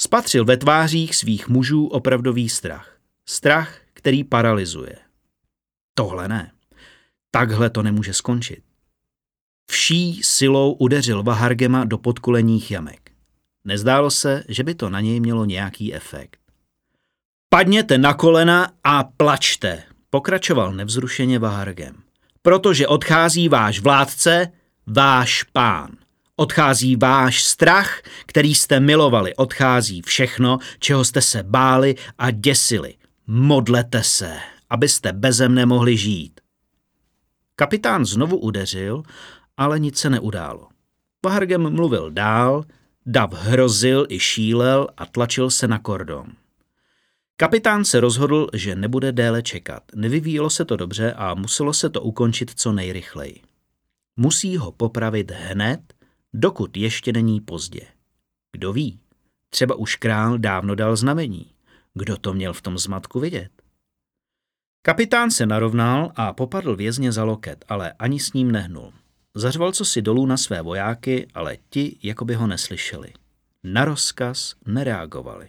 Spatřil 0.00 0.44
ve 0.44 0.56
tvářích 0.56 1.16
svých 1.16 1.48
mužů 1.48 1.86
opravdový 1.86 2.48
strach. 2.48 2.98
Strach, 3.28 3.78
který 3.92 4.24
paralizuje. 4.24 4.96
Tohle 5.94 6.28
ne. 6.28 6.52
Takhle 7.30 7.70
to 7.70 7.82
nemůže 7.82 8.14
skončit. 8.14 8.62
Vší 9.70 10.20
silou 10.22 10.72
udeřil 10.72 11.22
Vahargema 11.22 11.84
do 11.84 11.98
podkuleních 11.98 12.70
jamek. 12.70 13.10
Nezdálo 13.64 14.10
se, 14.10 14.44
že 14.48 14.64
by 14.64 14.74
to 14.74 14.90
na 14.90 15.00
něj 15.00 15.20
mělo 15.20 15.44
nějaký 15.44 15.94
efekt. 15.94 16.47
Padněte 17.50 17.98
na 17.98 18.14
kolena 18.14 18.70
a 18.84 19.04
plačte, 19.04 19.82
pokračoval 20.10 20.72
nevzrušeně 20.72 21.38
Vahargem. 21.38 21.94
Protože 22.42 22.86
odchází 22.86 23.48
váš 23.48 23.80
vládce, 23.80 24.52
váš 24.86 25.42
pán. 25.42 25.90
Odchází 26.36 26.96
váš 26.96 27.42
strach, 27.42 28.02
který 28.26 28.54
jste 28.54 28.80
milovali. 28.80 29.34
Odchází 29.36 30.02
všechno, 30.02 30.58
čeho 30.78 31.04
jste 31.04 31.22
se 31.22 31.42
báli 31.42 31.94
a 32.18 32.30
děsili. 32.30 32.94
Modlete 33.26 34.02
se, 34.02 34.36
abyste 34.70 35.12
bezem 35.12 35.54
nemohli 35.54 35.96
žít. 35.96 36.40
Kapitán 37.56 38.06
znovu 38.06 38.36
udeřil, 38.36 39.02
ale 39.56 39.78
nic 39.78 39.98
se 39.98 40.10
neudálo. 40.10 40.68
Vahargem 41.24 41.70
mluvil 41.70 42.10
dál, 42.10 42.64
Dav 43.06 43.32
hrozil 43.32 44.06
i 44.08 44.18
šílel 44.18 44.88
a 44.96 45.06
tlačil 45.06 45.50
se 45.50 45.68
na 45.68 45.78
kordon. 45.78 46.26
Kapitán 47.40 47.84
se 47.84 48.00
rozhodl, 48.00 48.46
že 48.52 48.76
nebude 48.76 49.12
déle 49.12 49.42
čekat. 49.42 49.82
Nevyvíjelo 49.94 50.50
se 50.50 50.64
to 50.64 50.76
dobře 50.76 51.12
a 51.12 51.34
muselo 51.34 51.72
se 51.72 51.90
to 51.90 52.02
ukončit 52.02 52.50
co 52.60 52.72
nejrychleji. 52.72 53.42
Musí 54.16 54.56
ho 54.56 54.72
popravit 54.72 55.30
hned, 55.30 55.80
dokud 56.34 56.76
ještě 56.76 57.12
není 57.12 57.40
pozdě. 57.40 57.80
Kdo 58.52 58.72
ví, 58.72 59.00
třeba 59.50 59.74
už 59.74 59.96
král 59.96 60.38
dávno 60.38 60.74
dal 60.74 60.96
znamení. 60.96 61.46
Kdo 61.94 62.16
to 62.16 62.32
měl 62.32 62.52
v 62.52 62.62
tom 62.62 62.78
zmatku 62.78 63.20
vidět? 63.20 63.50
Kapitán 64.82 65.30
se 65.30 65.46
narovnal 65.46 66.12
a 66.16 66.32
popadl 66.32 66.76
vězně 66.76 67.12
za 67.12 67.24
loket, 67.24 67.64
ale 67.68 67.92
ani 67.92 68.20
s 68.20 68.32
ním 68.32 68.52
nehnul. 68.52 68.92
Zařval 69.34 69.72
co 69.72 69.84
si 69.84 70.02
dolů 70.02 70.26
na 70.26 70.36
své 70.36 70.62
vojáky, 70.62 71.28
ale 71.34 71.56
ti 71.70 71.98
jako 72.02 72.24
by 72.24 72.34
ho 72.34 72.46
neslyšeli. 72.46 73.12
Na 73.64 73.84
rozkaz 73.84 74.54
nereagovali. 74.66 75.48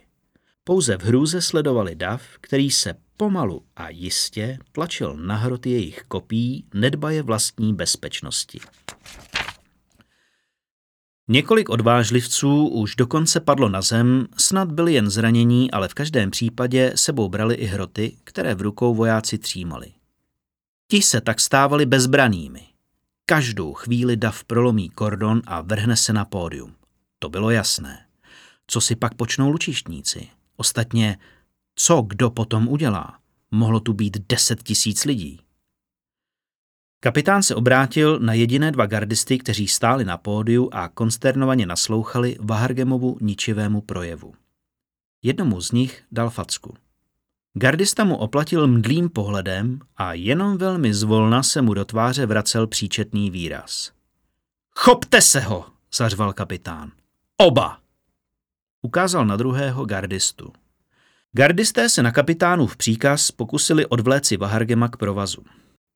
Pouze 0.64 0.98
v 0.98 1.02
hrůze 1.02 1.42
sledovali 1.42 1.96
dav, 1.96 2.24
který 2.42 2.72
se 2.72 2.94
pomalu 3.18 3.66
a 3.76 3.90
jistě 3.90 4.58
tlačil 4.72 5.18
na 5.18 5.36
hrot 5.36 5.66
jejich 5.66 6.04
kopí, 6.08 6.66
nedbaje 6.74 7.24
vlastní 7.24 7.74
bezpečnosti. 7.74 8.60
Několik 11.32 11.70
odvážlivců 11.70 12.68
už 12.68 12.96
dokonce 12.96 13.40
padlo 13.40 13.70
na 13.70 13.82
zem, 13.82 14.28
snad 14.38 14.72
byli 14.72 14.94
jen 14.94 15.10
zranění, 15.10 15.72
ale 15.72 15.88
v 15.88 15.94
každém 15.94 16.32
případě 16.32 16.92
sebou 16.96 17.30
brali 17.30 17.56
i 17.56 17.66
hroty, 17.66 18.18
které 18.24 18.56
v 18.56 18.62
rukou 18.62 18.96
vojáci 18.96 19.38
třímali. 19.38 19.94
Ti 20.88 21.02
se 21.02 21.22
tak 21.22 21.40
stávali 21.40 21.86
bezbranými. 21.86 22.62
Každou 23.26 23.74
chvíli 23.74 24.18
dav 24.18 24.44
prolomí 24.44 24.90
kordon 24.90 25.42
a 25.46 25.62
vrhne 25.62 25.96
se 25.96 26.14
na 26.14 26.26
pódium. 26.26 26.76
To 27.20 27.30
bylo 27.30 27.50
jasné. 27.50 28.06
Co 28.68 28.82
si 28.82 28.96
pak 28.96 29.14
počnou 29.14 29.50
lučištníci? 29.50 30.28
Ostatně, 30.60 31.18
co 31.76 32.02
kdo 32.02 32.30
potom 32.30 32.68
udělá? 32.68 33.20
Mohlo 33.52 33.80
tu 33.80 33.94
být 33.94 34.18
deset 34.30 34.64
tisíc 34.64 35.06
lidí. 35.06 35.40
Kapitán 37.00 37.44
se 37.44 37.56
obrátil 37.56 38.20
na 38.20 38.34
jediné 38.34 38.72
dva 38.72 38.86
gardisty, 38.86 39.38
kteří 39.38 39.68
stáli 39.68 40.06
na 40.06 40.18
pódiu 40.18 40.70
a 40.74 40.88
konsternovaně 40.88 41.66
naslouchali 41.66 42.38
Vahargemovu 42.40 43.18
ničivému 43.22 43.82
projevu. 43.82 44.34
Jednomu 45.24 45.62
z 45.62 45.72
nich 45.72 46.04
dal 46.12 46.30
facku. 46.30 46.76
Gardista 47.54 48.04
mu 48.04 48.18
oplatil 48.18 48.68
mdlým 48.68 49.10
pohledem 49.10 49.80
a 49.98 50.14
jenom 50.14 50.58
velmi 50.58 50.94
zvolna 50.94 51.44
se 51.44 51.62
mu 51.62 51.74
do 51.74 51.86
tváře 51.86 52.26
vracel 52.26 52.68
příčetný 52.68 53.32
výraz. 53.32 53.92
Chopte 54.76 55.22
se 55.22 55.40
ho, 55.40 55.66
zařval 55.94 56.34
kapitán. 56.34 56.92
Oba! 57.38 57.89
Ukázal 58.82 59.26
na 59.26 59.38
druhého 59.38 59.86
gardistu. 59.86 60.54
Gardisté 61.32 61.90
se 61.90 62.04
na 62.04 62.12
kapitánův 62.12 62.78
příkaz 62.78 63.32
pokusili 63.32 63.86
odvléci 63.86 64.38
Vahargema 64.38 64.88
k 64.88 64.98
provazu. 64.98 65.44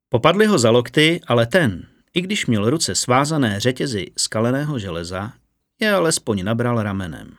Popadli 0.10 0.46
ho 0.46 0.60
za 0.60 0.70
lokty, 0.70 1.22
ale 1.28 1.46
ten, 1.46 1.88
i 2.14 2.22
když 2.22 2.46
měl 2.46 2.70
ruce 2.70 2.96
svázané 2.96 3.60
řetězy 3.60 4.12
skaleného 4.18 4.80
železa, 4.80 5.34
je 5.82 5.94
alespoň 5.94 6.44
nabral 6.44 6.84
ramenem. 6.84 7.38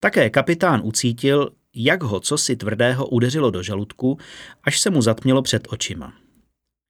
Také 0.00 0.30
kapitán 0.30 0.80
ucítil, 0.84 1.50
jak 1.74 2.02
ho 2.02 2.20
cosi 2.20 2.56
tvrdého 2.56 3.06
udeřilo 3.06 3.50
do 3.50 3.62
žaludku, 3.62 4.18
až 4.62 4.80
se 4.80 4.90
mu 4.90 5.02
zatmělo 5.02 5.42
před 5.42 5.68
očima. 5.70 6.12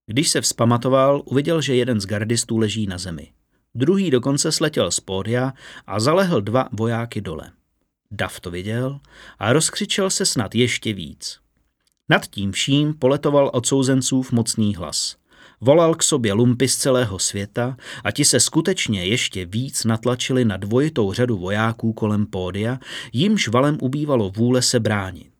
Když 0.07 0.29
se 0.29 0.41
vzpamatoval, 0.41 1.23
uviděl, 1.25 1.61
že 1.61 1.75
jeden 1.75 2.01
z 2.01 2.07
gardistů 2.07 2.59
leží 2.59 2.87
na 2.87 2.99
zemi. 2.99 3.33
Druhý 3.75 4.11
dokonce 4.11 4.53
sletěl 4.53 4.91
z 4.91 5.01
pódia 5.01 5.53
a 5.87 6.01
zalehl 6.01 6.41
dva 6.41 6.69
vojáky 6.73 7.21
dole. 7.21 7.51
Dav 8.11 8.41
to 8.41 8.51
viděl 8.51 9.01
a 9.39 9.53
rozkřičel 9.53 10.11
se 10.11 10.27
snad 10.27 10.55
ještě 10.55 10.93
víc. 10.93 11.39
Nad 12.09 12.27
tím 12.27 12.53
vším 12.53 12.95
poletoval 12.95 13.51
odsouzencův 13.53 14.33
mocný 14.33 14.75
hlas. 14.75 15.17
Volal 15.61 15.95
k 15.95 16.03
sobě 16.03 16.33
lumpy 16.33 16.69
z 16.69 16.77
celého 16.77 17.19
světa 17.19 17.77
a 18.05 18.11
ti 18.11 18.25
se 18.25 18.41
skutečně 18.41 19.05
ještě 19.05 19.47
víc 19.47 19.85
natlačili 19.85 20.45
na 20.45 20.57
dvojitou 20.57 21.13
řadu 21.13 21.37
vojáků 21.37 21.93
kolem 21.93 22.27
pódia, 22.27 22.79
jimž 23.13 23.49
valem 23.49 23.79
ubývalo 23.81 24.31
vůle 24.31 24.63
se 24.63 24.81
bránit. 24.81 25.35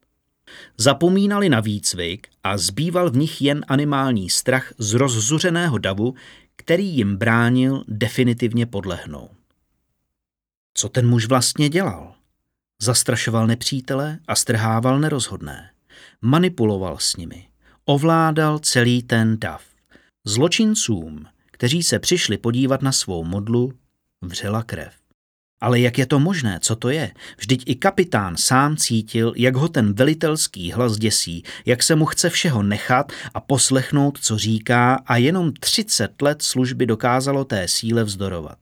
Zapomínali 0.79 1.49
na 1.49 1.61
výcvik 1.61 2.29
a 2.45 2.59
zbýval 2.59 3.11
v 3.11 3.17
nich 3.17 3.43
jen 3.43 3.65
animální 3.69 4.31
strach 4.31 4.73
z 4.79 4.95
rozzuřeného 4.95 5.79
davu, 5.79 6.15
který 6.57 6.97
jim 6.97 7.17
bránil 7.17 7.85
definitivně 7.89 8.67
podlehnout. 8.67 9.31
Co 10.75 10.89
ten 10.89 11.09
muž 11.09 11.27
vlastně 11.27 11.69
dělal? 11.69 12.15
Zastrašoval 12.83 13.47
nepřítele 13.47 14.19
a 14.29 14.35
strhával 14.35 15.01
nerozhodné. 15.01 15.71
Manipuloval 16.23 16.99
s 16.99 17.17
nimi. 17.17 17.49
Ovládal 17.85 18.59
celý 18.59 19.03
ten 19.03 19.39
dav. 19.39 19.65
Zločincům, 20.25 21.27
kteří 21.51 21.83
se 21.83 21.99
přišli 21.99 22.39
podívat 22.39 22.83
na 22.83 22.93
svou 22.93 23.25
modlu, 23.25 23.73
vřela 24.23 24.63
krev. 24.63 25.04
Ale 25.65 25.81
jak 25.81 25.99
je 25.99 26.07
to 26.07 26.21
možné, 26.21 26.59
co 26.61 26.77
to 26.77 26.89
je? 26.89 27.13
Vždyť 27.39 27.63
i 27.67 27.75
kapitán 27.75 28.37
sám 28.37 28.77
cítil, 28.77 29.33
jak 29.37 29.57
ho 29.57 29.69
ten 29.69 29.93
velitelský 29.93 30.73
hlas 30.73 30.97
děsí, 30.97 31.43
jak 31.67 31.83
se 31.83 31.97
mu 31.97 32.05
chce 32.05 32.31
všeho 32.31 32.63
nechat 32.63 33.13
a 33.35 33.41
poslechnout, 33.41 34.19
co 34.21 34.39
říká 34.39 35.01
a 35.07 35.17
jenom 35.17 35.53
30 35.53 36.23
let 36.23 36.43
služby 36.43 36.87
dokázalo 36.87 37.45
té 37.45 37.69
síle 37.69 38.05
vzdorovat. 38.05 38.59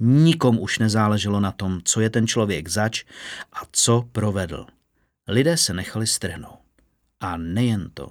Nikom 0.00 0.58
už 0.58 0.78
nezáleželo 0.78 1.40
na 1.40 1.52
tom, 1.52 1.80
co 1.84 2.00
je 2.00 2.10
ten 2.10 2.26
člověk 2.26 2.68
zač 2.68 3.04
a 3.52 3.60
co 3.72 4.04
provedl. 4.12 4.66
Lidé 5.28 5.56
se 5.56 5.74
nechali 5.74 6.06
strhnout. 6.06 6.64
A 7.20 7.36
nejen 7.36 7.90
to. 7.94 8.08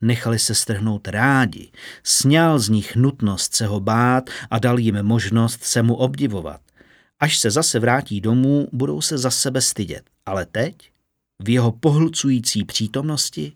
Nechali 0.00 0.38
se 0.38 0.54
strhnout 0.54 1.08
rádi. 1.08 1.70
Sněl 2.02 2.58
z 2.58 2.68
nich 2.68 2.96
nutnost 2.96 3.54
se 3.54 3.66
ho 3.66 3.80
bát 3.80 4.30
a 4.50 4.58
dal 4.58 4.78
jim 4.78 5.02
možnost 5.02 5.64
se 5.64 5.82
mu 5.82 5.94
obdivovat. 5.94 6.60
Až 7.20 7.38
se 7.38 7.50
zase 7.50 7.78
vrátí 7.78 8.20
domů, 8.20 8.68
budou 8.72 9.00
se 9.00 9.18
za 9.18 9.30
sebe 9.30 9.60
stydět. 9.60 10.10
Ale 10.26 10.46
teď, 10.46 10.92
v 11.42 11.48
jeho 11.48 11.72
pohlcující 11.72 12.64
přítomnosti, 12.64 13.52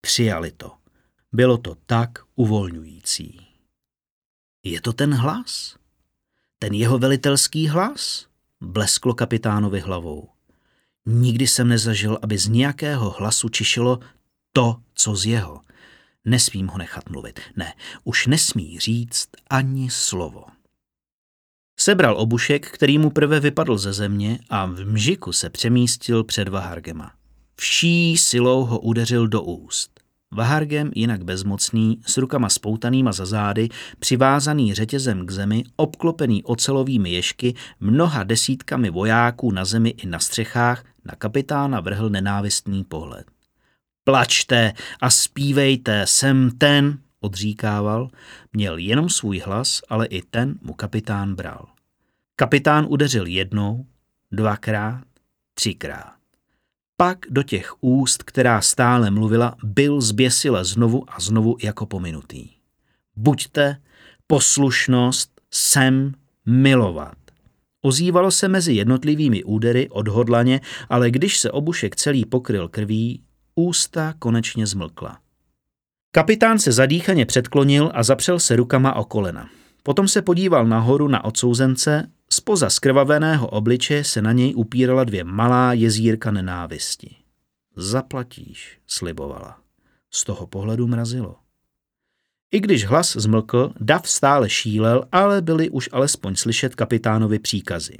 přijali 0.00 0.52
to. 0.52 0.72
Bylo 1.32 1.58
to 1.58 1.74
tak 1.86 2.18
uvolňující. 2.34 3.46
Je 4.64 4.80
to 4.80 4.92
ten 4.92 5.14
hlas? 5.14 5.76
Ten 6.58 6.74
jeho 6.74 6.98
velitelský 6.98 7.68
hlas? 7.68 8.26
Blesklo 8.60 9.14
kapitánovi 9.14 9.80
hlavou. 9.80 10.28
Nikdy 11.06 11.46
jsem 11.46 11.68
nezažil, 11.68 12.18
aby 12.22 12.38
z 12.38 12.48
nějakého 12.48 13.10
hlasu 13.10 13.48
čišilo 13.48 14.00
to, 14.52 14.76
co 14.94 15.16
z 15.16 15.26
jeho. 15.26 15.60
Nesmím 16.24 16.66
ho 16.66 16.78
nechat 16.78 17.08
mluvit. 17.10 17.40
Ne, 17.56 17.74
už 18.04 18.26
nesmí 18.26 18.78
říct 18.78 19.28
ani 19.50 19.90
slovo. 19.90 20.57
Sebral 21.80 22.16
obušek, 22.16 22.70
který 22.70 22.98
mu 22.98 23.10
prve 23.10 23.40
vypadl 23.40 23.78
ze 23.78 23.92
země 23.92 24.38
a 24.50 24.66
v 24.66 24.84
mžiku 24.84 25.32
se 25.32 25.50
přemístil 25.50 26.24
před 26.24 26.48
Vahargema. 26.48 27.12
Vší 27.56 28.16
silou 28.16 28.64
ho 28.64 28.80
udeřil 28.80 29.28
do 29.28 29.42
úst. 29.42 30.00
Vahargem, 30.30 30.90
jinak 30.94 31.24
bezmocný, 31.24 32.00
s 32.06 32.16
rukama 32.16 32.48
spoutanýma 32.48 33.12
za 33.12 33.26
zády, 33.26 33.68
přivázaný 33.98 34.74
řetězem 34.74 35.26
k 35.26 35.30
zemi, 35.30 35.64
obklopený 35.76 36.44
ocelovými 36.44 37.10
ješky, 37.10 37.54
mnoha 37.80 38.24
desítkami 38.24 38.90
vojáků 38.90 39.50
na 39.52 39.64
zemi 39.64 39.88
i 39.90 40.06
na 40.06 40.18
střechách, 40.18 40.84
na 41.04 41.14
kapitána 41.14 41.80
vrhl 41.80 42.10
nenávistný 42.10 42.84
pohled. 42.84 43.26
Plačte 44.04 44.72
a 45.00 45.10
zpívejte, 45.10 46.06
jsem 46.06 46.50
ten, 46.50 46.98
odříkával, 47.20 48.10
měl 48.52 48.76
jenom 48.78 49.08
svůj 49.08 49.38
hlas, 49.38 49.80
ale 49.88 50.06
i 50.06 50.22
ten 50.22 50.58
mu 50.62 50.74
kapitán 50.74 51.34
bral. 51.34 51.66
Kapitán 52.36 52.86
udeřil 52.88 53.26
jednou, 53.26 53.86
dvakrát, 54.32 55.04
třikrát. 55.54 56.18
Pak 56.96 57.18
do 57.30 57.42
těch 57.42 57.74
úst, 57.80 58.22
která 58.22 58.60
stále 58.60 59.10
mluvila, 59.10 59.56
byl 59.64 60.00
zběsile 60.00 60.64
znovu 60.64 61.04
a 61.08 61.20
znovu 61.20 61.56
jako 61.62 61.86
pominutý. 61.86 62.50
Buďte, 63.16 63.76
poslušnost, 64.26 65.40
sem, 65.50 66.14
milovat. 66.46 67.18
Ozývalo 67.82 68.30
se 68.30 68.48
mezi 68.48 68.72
jednotlivými 68.72 69.44
údery 69.44 69.88
odhodlaně, 69.88 70.60
ale 70.88 71.10
když 71.10 71.38
se 71.38 71.50
obušek 71.50 71.96
celý 71.96 72.24
pokryl 72.24 72.68
krví, 72.68 73.22
ústa 73.54 74.14
konečně 74.18 74.66
zmlkla. 74.66 75.18
Kapitán 76.18 76.58
se 76.58 76.72
zadýchaně 76.72 77.26
předklonil 77.26 77.90
a 77.94 78.02
zapřel 78.02 78.38
se 78.38 78.56
rukama 78.56 78.94
o 78.94 79.04
kolena. 79.04 79.50
Potom 79.82 80.08
se 80.08 80.22
podíval 80.22 80.66
nahoru 80.66 81.08
na 81.08 81.24
odsouzence, 81.24 82.10
spoza 82.30 82.70
skrvaveného 82.70 83.48
obliče 83.48 84.04
se 84.04 84.22
na 84.22 84.32
něj 84.32 84.52
upírala 84.56 85.04
dvě 85.04 85.24
malá 85.24 85.72
jezírka 85.72 86.30
nenávisti. 86.30 87.16
Zaplatíš, 87.76 88.78
slibovala. 88.86 89.58
Z 90.10 90.24
toho 90.24 90.46
pohledu 90.46 90.86
mrazilo. 90.86 91.36
I 92.52 92.60
když 92.60 92.86
hlas 92.86 93.12
zmlkl, 93.16 93.72
dav 93.80 94.08
stále 94.08 94.50
šílel, 94.50 95.04
ale 95.12 95.42
byly 95.42 95.70
už 95.70 95.88
alespoň 95.92 96.36
slyšet 96.36 96.74
kapitánovi 96.74 97.38
příkazy. 97.38 97.96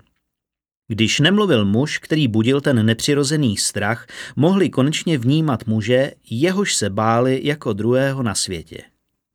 Když 0.88 1.20
nemluvil 1.20 1.64
muž, 1.64 1.98
který 1.98 2.29
budil 2.29 2.61
ten 2.61 2.87
nepřirozený 2.87 3.57
strach, 3.57 4.07
mohli 4.37 4.70
konečně 4.70 5.18
vnímat 5.18 5.66
muže, 5.66 6.12
jehož 6.31 6.74
se 6.74 6.90
báli 6.90 7.40
jako 7.44 7.72
druhého 7.72 8.22
na 8.22 8.35
světě. 8.35 8.83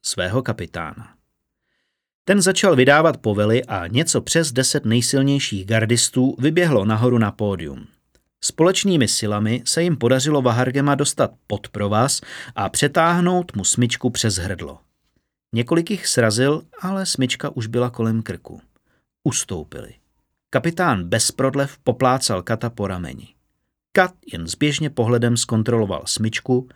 Svého 0.05 0.41
kapitána. 0.41 1.13
Ten 2.25 2.41
začal 2.41 2.75
vydávat 2.75 3.17
povely 3.17 3.63
a 3.63 3.87
něco 3.87 4.21
přes 4.21 4.51
deset 4.51 4.85
nejsilnějších 4.85 5.65
gardistů 5.65 6.35
vyběhlo 6.39 6.85
nahoru 6.85 7.17
na 7.17 7.31
pódium. 7.31 7.87
Společnými 8.43 9.07
silami 9.07 9.61
se 9.65 9.83
jim 9.83 9.97
podařilo 9.97 10.41
Vahargema 10.41 10.95
dostat 10.95 11.31
pod 11.47 11.67
provaz 11.67 12.21
a 12.55 12.69
přetáhnout 12.69 13.55
mu 13.55 13.63
smyčku 13.63 14.09
přes 14.09 14.35
hrdlo. 14.35 14.79
Několik 15.53 15.91
jich 15.91 16.07
srazil, 16.07 16.61
ale 16.81 17.05
smyčka 17.05 17.49
už 17.49 17.67
byla 17.67 17.89
kolem 17.89 18.21
krku. 18.21 18.61
Ustoupili. 19.23 20.02
Kapitán 20.53 21.09
bez 21.09 21.31
prodlev 21.31 21.77
poplácal 21.81 22.45
Kata 22.45 22.69
po 22.69 22.87
rameni. 22.87 23.33
Kat 23.91 24.13
jen 24.33 24.47
zběžně 24.47 24.89
pohledem 24.89 25.37
zkontroloval 25.37 26.03
smyčku 26.05 26.69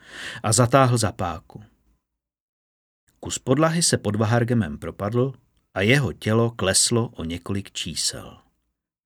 a 0.44 0.54
zatáhl 0.54 0.98
za 0.98 1.12
páku. 1.12 1.64
Kus 3.20 3.40
podlahy 3.40 3.84
se 3.84 3.98
pod 3.98 4.16
Vahargemem 4.16 4.78
propadl 4.78 5.34
a 5.74 5.82
jeho 5.82 6.14
tělo 6.14 6.52
kleslo 6.52 7.08
o 7.08 7.24
několik 7.24 7.72
čísel. 7.72 8.38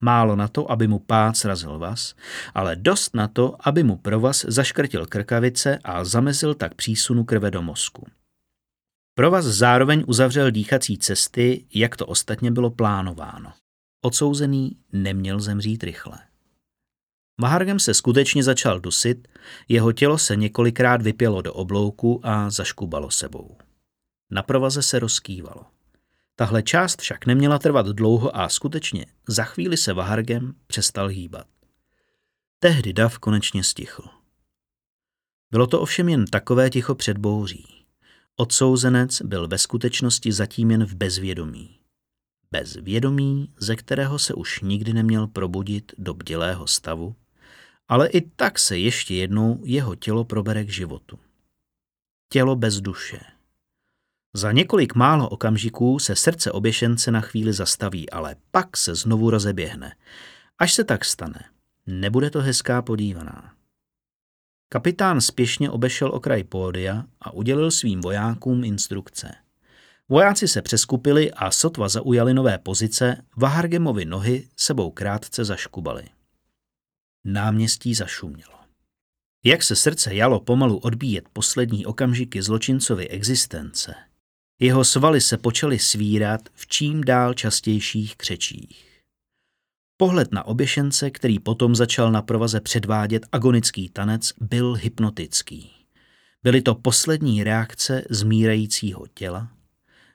Málo 0.01 0.35
na 0.35 0.47
to, 0.47 0.71
aby 0.71 0.87
mu 0.87 0.99
pád 0.99 1.37
srazil 1.37 1.79
vás, 1.79 2.15
ale 2.53 2.75
dost 2.75 3.15
na 3.15 3.27
to, 3.27 3.55
aby 3.67 3.83
mu 3.83 3.97
provaz 3.97 4.45
zaškrtil 4.47 5.05
krkavice 5.05 5.79
a 5.83 6.03
zamezil 6.03 6.53
tak 6.53 6.75
přísunu 6.75 7.23
krve 7.23 7.51
do 7.51 7.61
mozku. 7.61 8.07
Provaz 9.13 9.45
zároveň 9.45 10.03
uzavřel 10.07 10.51
dýchací 10.51 10.97
cesty, 10.97 11.65
jak 11.73 11.95
to 11.95 12.05
ostatně 12.05 12.51
bylo 12.51 12.69
plánováno. 12.69 13.53
Odsouzený 14.01 14.77
neměl 14.91 15.39
zemřít 15.39 15.83
rychle. 15.83 16.19
Mahargem 17.41 17.79
se 17.79 17.93
skutečně 17.93 18.43
začal 18.43 18.79
dusit, 18.79 19.27
jeho 19.67 19.91
tělo 19.91 20.17
se 20.17 20.35
několikrát 20.35 21.01
vypělo 21.01 21.41
do 21.41 21.53
oblouku 21.53 22.19
a 22.23 22.49
zaškubalo 22.49 23.11
sebou. 23.11 23.57
Na 24.31 24.43
provaze 24.43 24.81
se 24.81 24.99
rozkývalo. 24.99 25.65
Tahle 26.35 26.63
část 26.63 27.01
však 27.01 27.25
neměla 27.25 27.59
trvat 27.59 27.85
dlouho 27.85 28.37
a 28.37 28.49
skutečně 28.49 29.05
za 29.27 29.43
chvíli 29.43 29.77
se 29.77 29.93
Vahargem 29.93 30.53
přestal 30.67 31.07
hýbat. 31.07 31.47
Tehdy 32.59 32.93
dav 32.93 33.19
konečně 33.19 33.63
stichl. 33.63 34.03
Bylo 35.51 35.67
to 35.67 35.81
ovšem 35.81 36.09
jen 36.09 36.25
takové 36.25 36.69
ticho 36.69 36.95
před 36.95 37.17
bouří. 37.17 37.85
Odsouzenec 38.35 39.21
byl 39.21 39.47
ve 39.47 39.57
skutečnosti 39.57 40.31
zatím 40.31 40.71
jen 40.71 40.85
v 40.85 40.95
bezvědomí. 40.95 41.80
Bezvědomí, 42.51 43.53
ze 43.57 43.75
kterého 43.75 44.19
se 44.19 44.33
už 44.33 44.61
nikdy 44.61 44.93
neměl 44.93 45.27
probudit 45.27 45.91
do 45.97 46.13
bdělého 46.13 46.67
stavu, 46.67 47.15
ale 47.87 48.07
i 48.07 48.21
tak 48.21 48.59
se 48.59 48.77
ještě 48.77 49.15
jednou 49.15 49.61
jeho 49.65 49.95
tělo 49.95 50.25
probere 50.25 50.63
k 50.65 50.69
životu. 50.69 51.19
Tělo 52.31 52.55
bez 52.55 52.81
duše. 52.81 53.19
Za 54.35 54.51
několik 54.51 54.95
málo 54.95 55.29
okamžiků 55.29 55.99
se 55.99 56.15
srdce 56.15 56.51
oběšence 56.51 57.11
na 57.11 57.21
chvíli 57.21 57.53
zastaví, 57.53 58.09
ale 58.09 58.35
pak 58.51 58.77
se 58.77 58.95
znovu 58.95 59.29
rozeběhne. 59.29 59.95
Až 60.57 60.73
se 60.73 60.83
tak 60.83 61.05
stane, 61.05 61.49
nebude 61.87 62.29
to 62.29 62.41
hezká 62.41 62.81
podívaná. 62.81 63.53
Kapitán 64.69 65.21
spěšně 65.21 65.69
obešel 65.69 66.11
okraj 66.13 66.43
pódia 66.43 67.05
a 67.21 67.31
udělil 67.31 67.71
svým 67.71 68.01
vojákům 68.01 68.63
instrukce. 68.63 69.35
Vojáci 70.11 70.47
se 70.47 70.61
přeskupili 70.61 71.31
a 71.31 71.51
sotva 71.51 71.89
zaujali 71.89 72.33
nové 72.33 72.57
pozice, 72.57 73.25
Vahargemovi 73.37 74.05
nohy 74.05 74.47
sebou 74.57 74.91
krátce 74.91 75.45
zaškubaly. 75.45 76.03
Náměstí 77.25 77.95
zašumělo. 77.95 78.53
Jak 79.45 79.63
se 79.63 79.75
srdce 79.75 80.15
jalo 80.15 80.39
pomalu 80.39 80.77
odbíjet 80.77 81.29
poslední 81.33 81.85
okamžiky 81.85 82.41
zločincovy 82.41 83.07
existence, 83.07 83.95
jeho 84.59 84.83
svaly 84.83 85.21
se 85.21 85.37
počaly 85.37 85.79
svírat 85.79 86.41
v 86.53 86.67
čím 86.67 87.03
dál 87.03 87.33
častějších 87.33 88.17
křečích. 88.17 89.01
Pohled 89.97 90.31
na 90.31 90.43
oběšence, 90.43 91.11
který 91.11 91.39
potom 91.39 91.75
začal 91.75 92.11
na 92.11 92.21
provaze 92.21 92.61
předvádět 92.61 93.25
agonický 93.31 93.89
tanec, 93.89 94.33
byl 94.41 94.73
hypnotický. 94.73 95.71
Byly 96.43 96.61
to 96.61 96.75
poslední 96.75 97.43
reakce 97.43 98.03
zmírajícího 98.09 99.07
těla. 99.13 99.60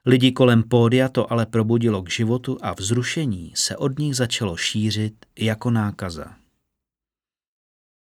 Lidi 0.09 0.33
kolem 0.33 0.63
pódia 0.63 1.09
to 1.09 1.33
ale 1.33 1.47
probudilo 1.47 2.03
k 2.03 2.11
životu 2.11 2.59
a 2.63 2.73
vzrušení 2.73 3.53
se 3.55 3.77
od 3.77 3.99
nich 3.99 4.17
začalo 4.17 4.57
šířit 4.57 5.15
jako 5.39 5.71
nákaza. 5.71 6.35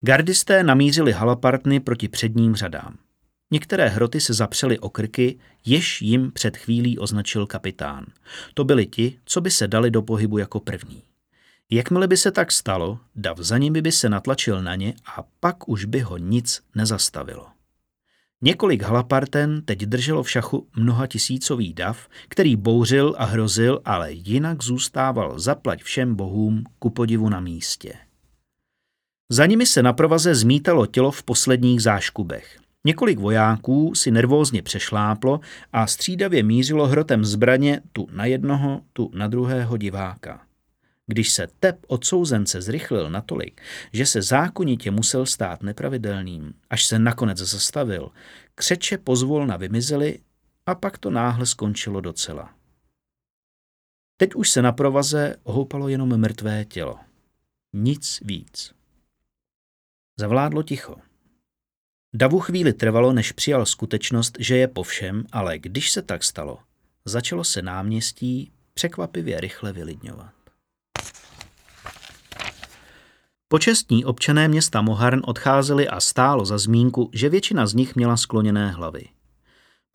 Gardisté 0.05 0.63
namířili 0.63 1.13
halapartny 1.13 1.81
proti 1.81 2.09
předním 2.09 2.55
řadám. 2.55 2.99
Některé 3.51 3.89
hroty 3.89 4.21
se 4.21 4.35
zapřely 4.35 4.79
o 4.79 4.91
krky, 4.91 5.39
jež 5.67 6.03
jim 6.03 6.33
před 6.33 6.57
chvílí 6.57 6.99
označil 6.99 7.47
kapitán. 7.47 8.07
To 8.55 8.65
byli 8.65 8.87
ti, 8.87 9.19
co 9.25 9.41
by 9.41 9.51
se 9.51 9.69
dali 9.69 9.91
do 9.91 10.03
pohybu 10.03 10.39
jako 10.39 10.61
první. 10.61 11.03
Jakmile 11.71 12.09
by 12.09 12.17
se 12.17 12.31
tak 12.31 12.53
stalo, 12.53 12.99
dav 13.17 13.39
za 13.39 13.59
nimi 13.59 13.83
by 13.83 13.93
se 13.93 14.09
natlačil 14.09 14.63
na 14.63 14.75
ně 14.75 14.95
a 15.17 15.25
pak 15.41 15.69
už 15.69 15.85
by 15.85 16.01
ho 16.01 16.17
nic 16.17 16.63
nezastavilo. 16.75 17.47
Několik 18.43 18.83
halaparten 18.83 19.63
teď 19.65 19.79
drželo 19.79 20.23
v 20.23 20.31
šachu 20.31 20.67
mnoha 20.77 21.07
tisícový 21.07 21.75
dav, 21.75 22.09
který 22.29 22.57
bouřil 22.57 23.15
a 23.19 23.25
hrozil, 23.25 23.81
ale 23.85 24.13
jinak 24.13 24.63
zůstával 24.63 25.39
zaplať 25.39 25.83
všem 25.83 26.15
bohům 26.15 26.65
ku 26.79 26.91
podivu 26.91 27.29
na 27.29 27.41
místě. 27.41 27.95
Za 29.33 29.47
nimi 29.47 29.67
se 29.67 29.83
na 29.83 29.93
provaze 29.93 30.35
zmítalo 30.35 30.87
tělo 30.87 31.11
v 31.11 31.23
posledních 31.23 31.83
záškubech. 31.83 32.61
Několik 32.87 33.19
vojáků 33.19 33.95
si 33.95 34.11
nervózně 34.11 34.63
přešláplo 34.63 35.41
a 35.73 35.87
střídavě 35.87 36.43
mířilo 36.43 36.87
hrotem 36.87 37.25
zbraně 37.25 37.81
tu 37.93 38.09
na 38.13 38.25
jednoho, 38.25 38.81
tu 38.93 39.11
na 39.15 39.29
druhého 39.29 39.77
diváka. 39.77 40.50
Když 41.11 41.33
se 41.33 41.49
tep 41.61 41.79
odsouzence 41.87 42.63
zrychlil 42.63 43.11
natolik, 43.11 43.63
že 43.93 44.07
se 44.07 44.23
zákonitě 44.23 44.91
musel 44.91 45.27
stát 45.27 45.63
nepravidelným, 45.63 46.55
až 46.71 46.87
se 46.87 46.99
nakonec 46.99 47.39
zastavil, 47.39 48.11
křeče 48.55 48.99
pozvolna 48.99 49.57
vymizely 49.57 50.21
a 50.67 50.75
pak 50.75 50.99
to 50.99 51.11
náhle 51.11 51.47
skončilo 51.47 52.01
docela. 52.01 52.55
Teď 54.17 54.35
už 54.35 54.51
se 54.51 54.63
na 54.63 54.73
provaze 54.73 55.37
houpalo 55.45 55.89
jenom 55.89 56.17
mrtvé 56.17 56.65
tělo. 56.65 56.99
Nic 57.73 58.23
víc. 58.25 58.75
Zavládlo 60.19 60.63
ticho. 60.63 60.97
Davu 62.15 62.41
chvíli 62.41 62.73
trvalo, 62.73 63.13
než 63.13 63.33
přijal 63.33 63.67
skutečnost, 63.67 64.37
že 64.39 64.57
je 64.57 64.69
po 64.69 64.83
všem, 64.83 65.25
ale 65.33 65.59
když 65.59 65.91
se 65.91 66.03
tak 66.03 66.25
stalo, 66.25 66.59
začalo 67.05 67.45
se 67.45 67.63
náměstí 67.63 68.53
překvapivě 68.75 69.41
rychle 69.41 69.73
vylidňovat. 69.73 70.40
Počestní 73.53 74.05
občané 74.05 74.49
města 74.49 74.83
Moharn 74.83 75.21
odcházeli 75.25 75.89
a 75.89 76.01
stálo 76.01 76.45
za 76.45 76.59
zmínku, 76.59 77.11
že 77.13 77.29
většina 77.29 77.67
z 77.67 77.75
nich 77.75 77.97
měla 77.97 78.17
skloněné 78.17 78.71
hlavy. 78.71 79.05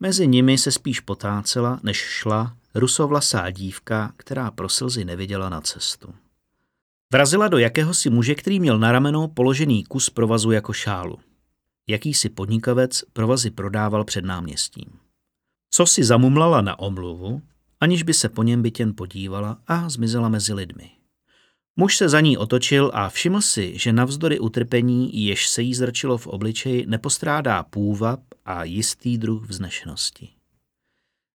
Mezi 0.00 0.26
nimi 0.26 0.58
se 0.58 0.72
spíš 0.72 1.00
potácela, 1.00 1.80
než 1.82 1.96
šla 1.96 2.56
rusovlasá 2.74 3.50
dívka, 3.50 4.12
která 4.16 4.50
pro 4.50 4.68
slzy 4.68 5.04
neviděla 5.04 5.48
na 5.48 5.60
cestu. 5.60 6.14
Vrazila 7.12 7.48
do 7.48 7.58
jakéhosi 7.58 8.10
muže, 8.10 8.34
který 8.34 8.60
měl 8.60 8.78
na 8.78 8.92
rameno 8.92 9.28
položený 9.28 9.84
kus 9.84 10.10
provazu 10.10 10.50
jako 10.50 10.72
šálu. 10.72 11.18
Jakýsi 11.86 12.28
podnikavec 12.28 13.02
provazy 13.12 13.50
prodával 13.50 14.04
před 14.04 14.24
náměstím. 14.24 14.88
Co 15.70 15.86
si 15.86 16.04
zamumlala 16.04 16.60
na 16.60 16.78
omluvu, 16.78 17.42
aniž 17.80 18.02
by 18.02 18.14
se 18.14 18.28
po 18.28 18.42
něm 18.42 18.62
bytěn 18.62 18.94
podívala 18.96 19.58
a 19.66 19.88
zmizela 19.88 20.28
mezi 20.28 20.54
lidmi. 20.54 20.95
Muž 21.76 21.96
se 21.96 22.08
za 22.08 22.20
ní 22.20 22.36
otočil 22.36 22.90
a 22.94 23.08
všiml 23.08 23.40
si, 23.40 23.78
že 23.78 23.92
navzdory 23.92 24.38
utrpení, 24.38 25.26
jež 25.26 25.48
se 25.48 25.62
jí 25.62 25.74
zrčilo 25.74 26.18
v 26.18 26.26
obličeji, 26.26 26.86
nepostrádá 26.86 27.62
půvab 27.62 28.20
a 28.44 28.64
jistý 28.64 29.18
druh 29.18 29.48
vznešenosti. 29.48 30.28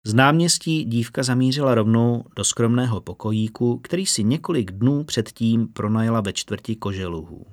Z 0.05 0.15
náměstí 0.15 0.85
dívka 0.85 1.23
zamířila 1.23 1.75
rovnou 1.75 2.25
do 2.37 2.45
skromného 2.45 3.01
pokojíku, 3.01 3.79
který 3.79 4.07
si 4.07 4.25
několik 4.25 4.71
dnů 4.73 5.05
předtím 5.05 5.69
pronajala 5.69 6.21
ve 6.21 6.33
čtvrti 6.33 6.77
koželuhů. 6.77 7.47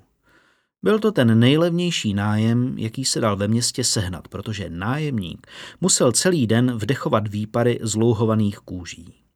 Byl 0.84 1.00
to 1.00 1.12
ten 1.12 1.40
nejlevnější 1.40 2.14
nájem, 2.14 2.78
jaký 2.78 3.06
se 3.06 3.20
dal 3.20 3.36
ve 3.36 3.48
městě 3.48 3.84
sehnat, 3.84 4.28
protože 4.28 4.70
nájemník 4.70 5.48
musel 5.82 6.12
celý 6.12 6.48
den 6.48 6.78
vdechovat 6.78 7.28
výpary 7.28 7.80
zlouhovaných 7.82 8.58
kůží. 8.58 9.27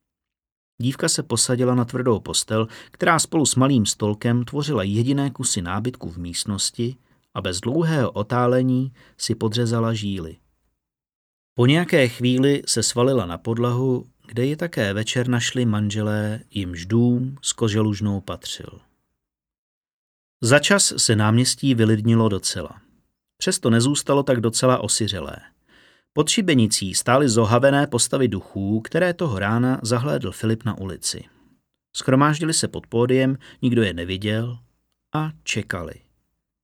Dívka 0.82 1.10
se 1.10 1.24
posadila 1.24 1.76
na 1.76 1.86
tvrdou 1.86 2.20
postel, 2.20 2.68
která 2.92 3.20
spolu 3.20 3.46
s 3.46 3.56
malým 3.56 3.86
stolkem 3.86 4.44
tvořila 4.44 4.84
jediné 4.84 5.30
kusy 5.30 5.62
nábytku 5.62 6.10
v 6.10 6.18
místnosti 6.18 6.96
a 7.34 7.42
bez 7.42 7.60
dlouhého 7.60 8.12
otálení 8.12 8.94
si 9.18 9.36
podřezala 9.36 9.94
žíly. 9.94 10.38
Po 11.54 11.66
nějaké 11.66 12.08
chvíli 12.08 12.62
se 12.68 12.84
svalila 12.84 13.26
na 13.26 13.38
podlahu, 13.38 14.08
kde 14.28 14.46
ji 14.46 14.56
také 14.56 14.94
večer 14.94 15.28
našli 15.28 15.66
manželé, 15.66 16.40
jimž 16.52 16.86
dům 16.86 17.38
s 17.42 17.54
koželužnou 17.54 18.22
patřil. 18.22 18.80
Začas 20.42 20.94
se 20.98 21.16
náměstí 21.16 21.76
vylidnilo 21.76 22.30
docela. 22.30 22.82
Přesto 23.38 23.70
nezůstalo 23.70 24.24
tak 24.24 24.42
docela 24.42 24.78
osiřelé. 24.78 25.36
Pod 26.14 26.30
šibenicí 26.30 26.94
stály 26.94 27.30
zohavené 27.30 27.88
postavy 27.88 28.28
duchů, 28.28 28.82
které 28.82 29.14
toho 29.14 29.40
rána 29.40 29.80
zahlédl 29.84 30.32
Filip 30.32 30.64
na 30.66 30.78
ulici. 30.78 31.24
Schromáždili 31.96 32.54
se 32.54 32.68
pod 32.68 32.88
pódiem, 32.88 33.38
nikdo 33.62 33.84
je 33.84 33.94
neviděl, 33.94 34.60
a 35.14 35.32
čekali. 35.44 35.94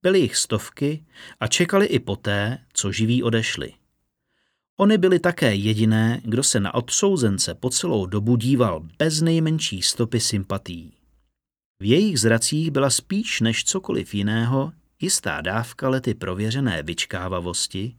Byly 0.02 0.20
jich 0.20 0.36
stovky 0.36 1.06
a 1.40 1.48
čekali 1.48 1.86
i 1.86 2.00
poté, 2.00 2.58
co 2.74 2.92
živí 2.92 3.24
odešli. 3.24 3.74
Oni 4.78 4.98
byli 4.98 5.20
také 5.20 5.56
jediné, 5.56 6.22
kdo 6.24 6.44
se 6.44 6.60
na 6.60 6.74
odsouzence 6.74 7.56
po 7.56 7.70
celou 7.70 8.06
dobu 8.06 8.36
díval 8.36 8.84
bez 9.00 9.22
nejmenší 9.22 9.82
stopy 9.82 10.20
sympatí. 10.20 10.94
V 11.80 11.84
jejich 11.90 12.20
zracích 12.20 12.72
byla 12.72 12.90
spíš 12.90 13.42
než 13.42 13.64
cokoliv 13.64 14.14
jiného 14.14 14.72
jistá 15.02 15.42
dávka 15.42 15.90
lety 15.90 16.14
prověřené 16.14 16.84
vyčkávavosti 16.84 17.96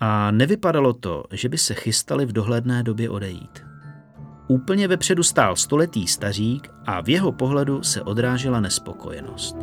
a 0.00 0.30
nevypadalo 0.30 0.92
to, 0.92 1.24
že 1.32 1.48
by 1.48 1.58
se 1.58 1.74
chystali 1.74 2.26
v 2.26 2.32
dohledné 2.32 2.82
době 2.82 3.10
odejít. 3.10 3.64
Úplně 4.48 4.88
vepředu 4.88 5.22
stál 5.22 5.56
stoletý 5.56 6.06
stařík 6.06 6.70
a 6.86 7.00
v 7.00 7.08
jeho 7.08 7.32
pohledu 7.32 7.82
se 7.82 8.02
odrážela 8.02 8.60
nespokojenost. 8.60 9.56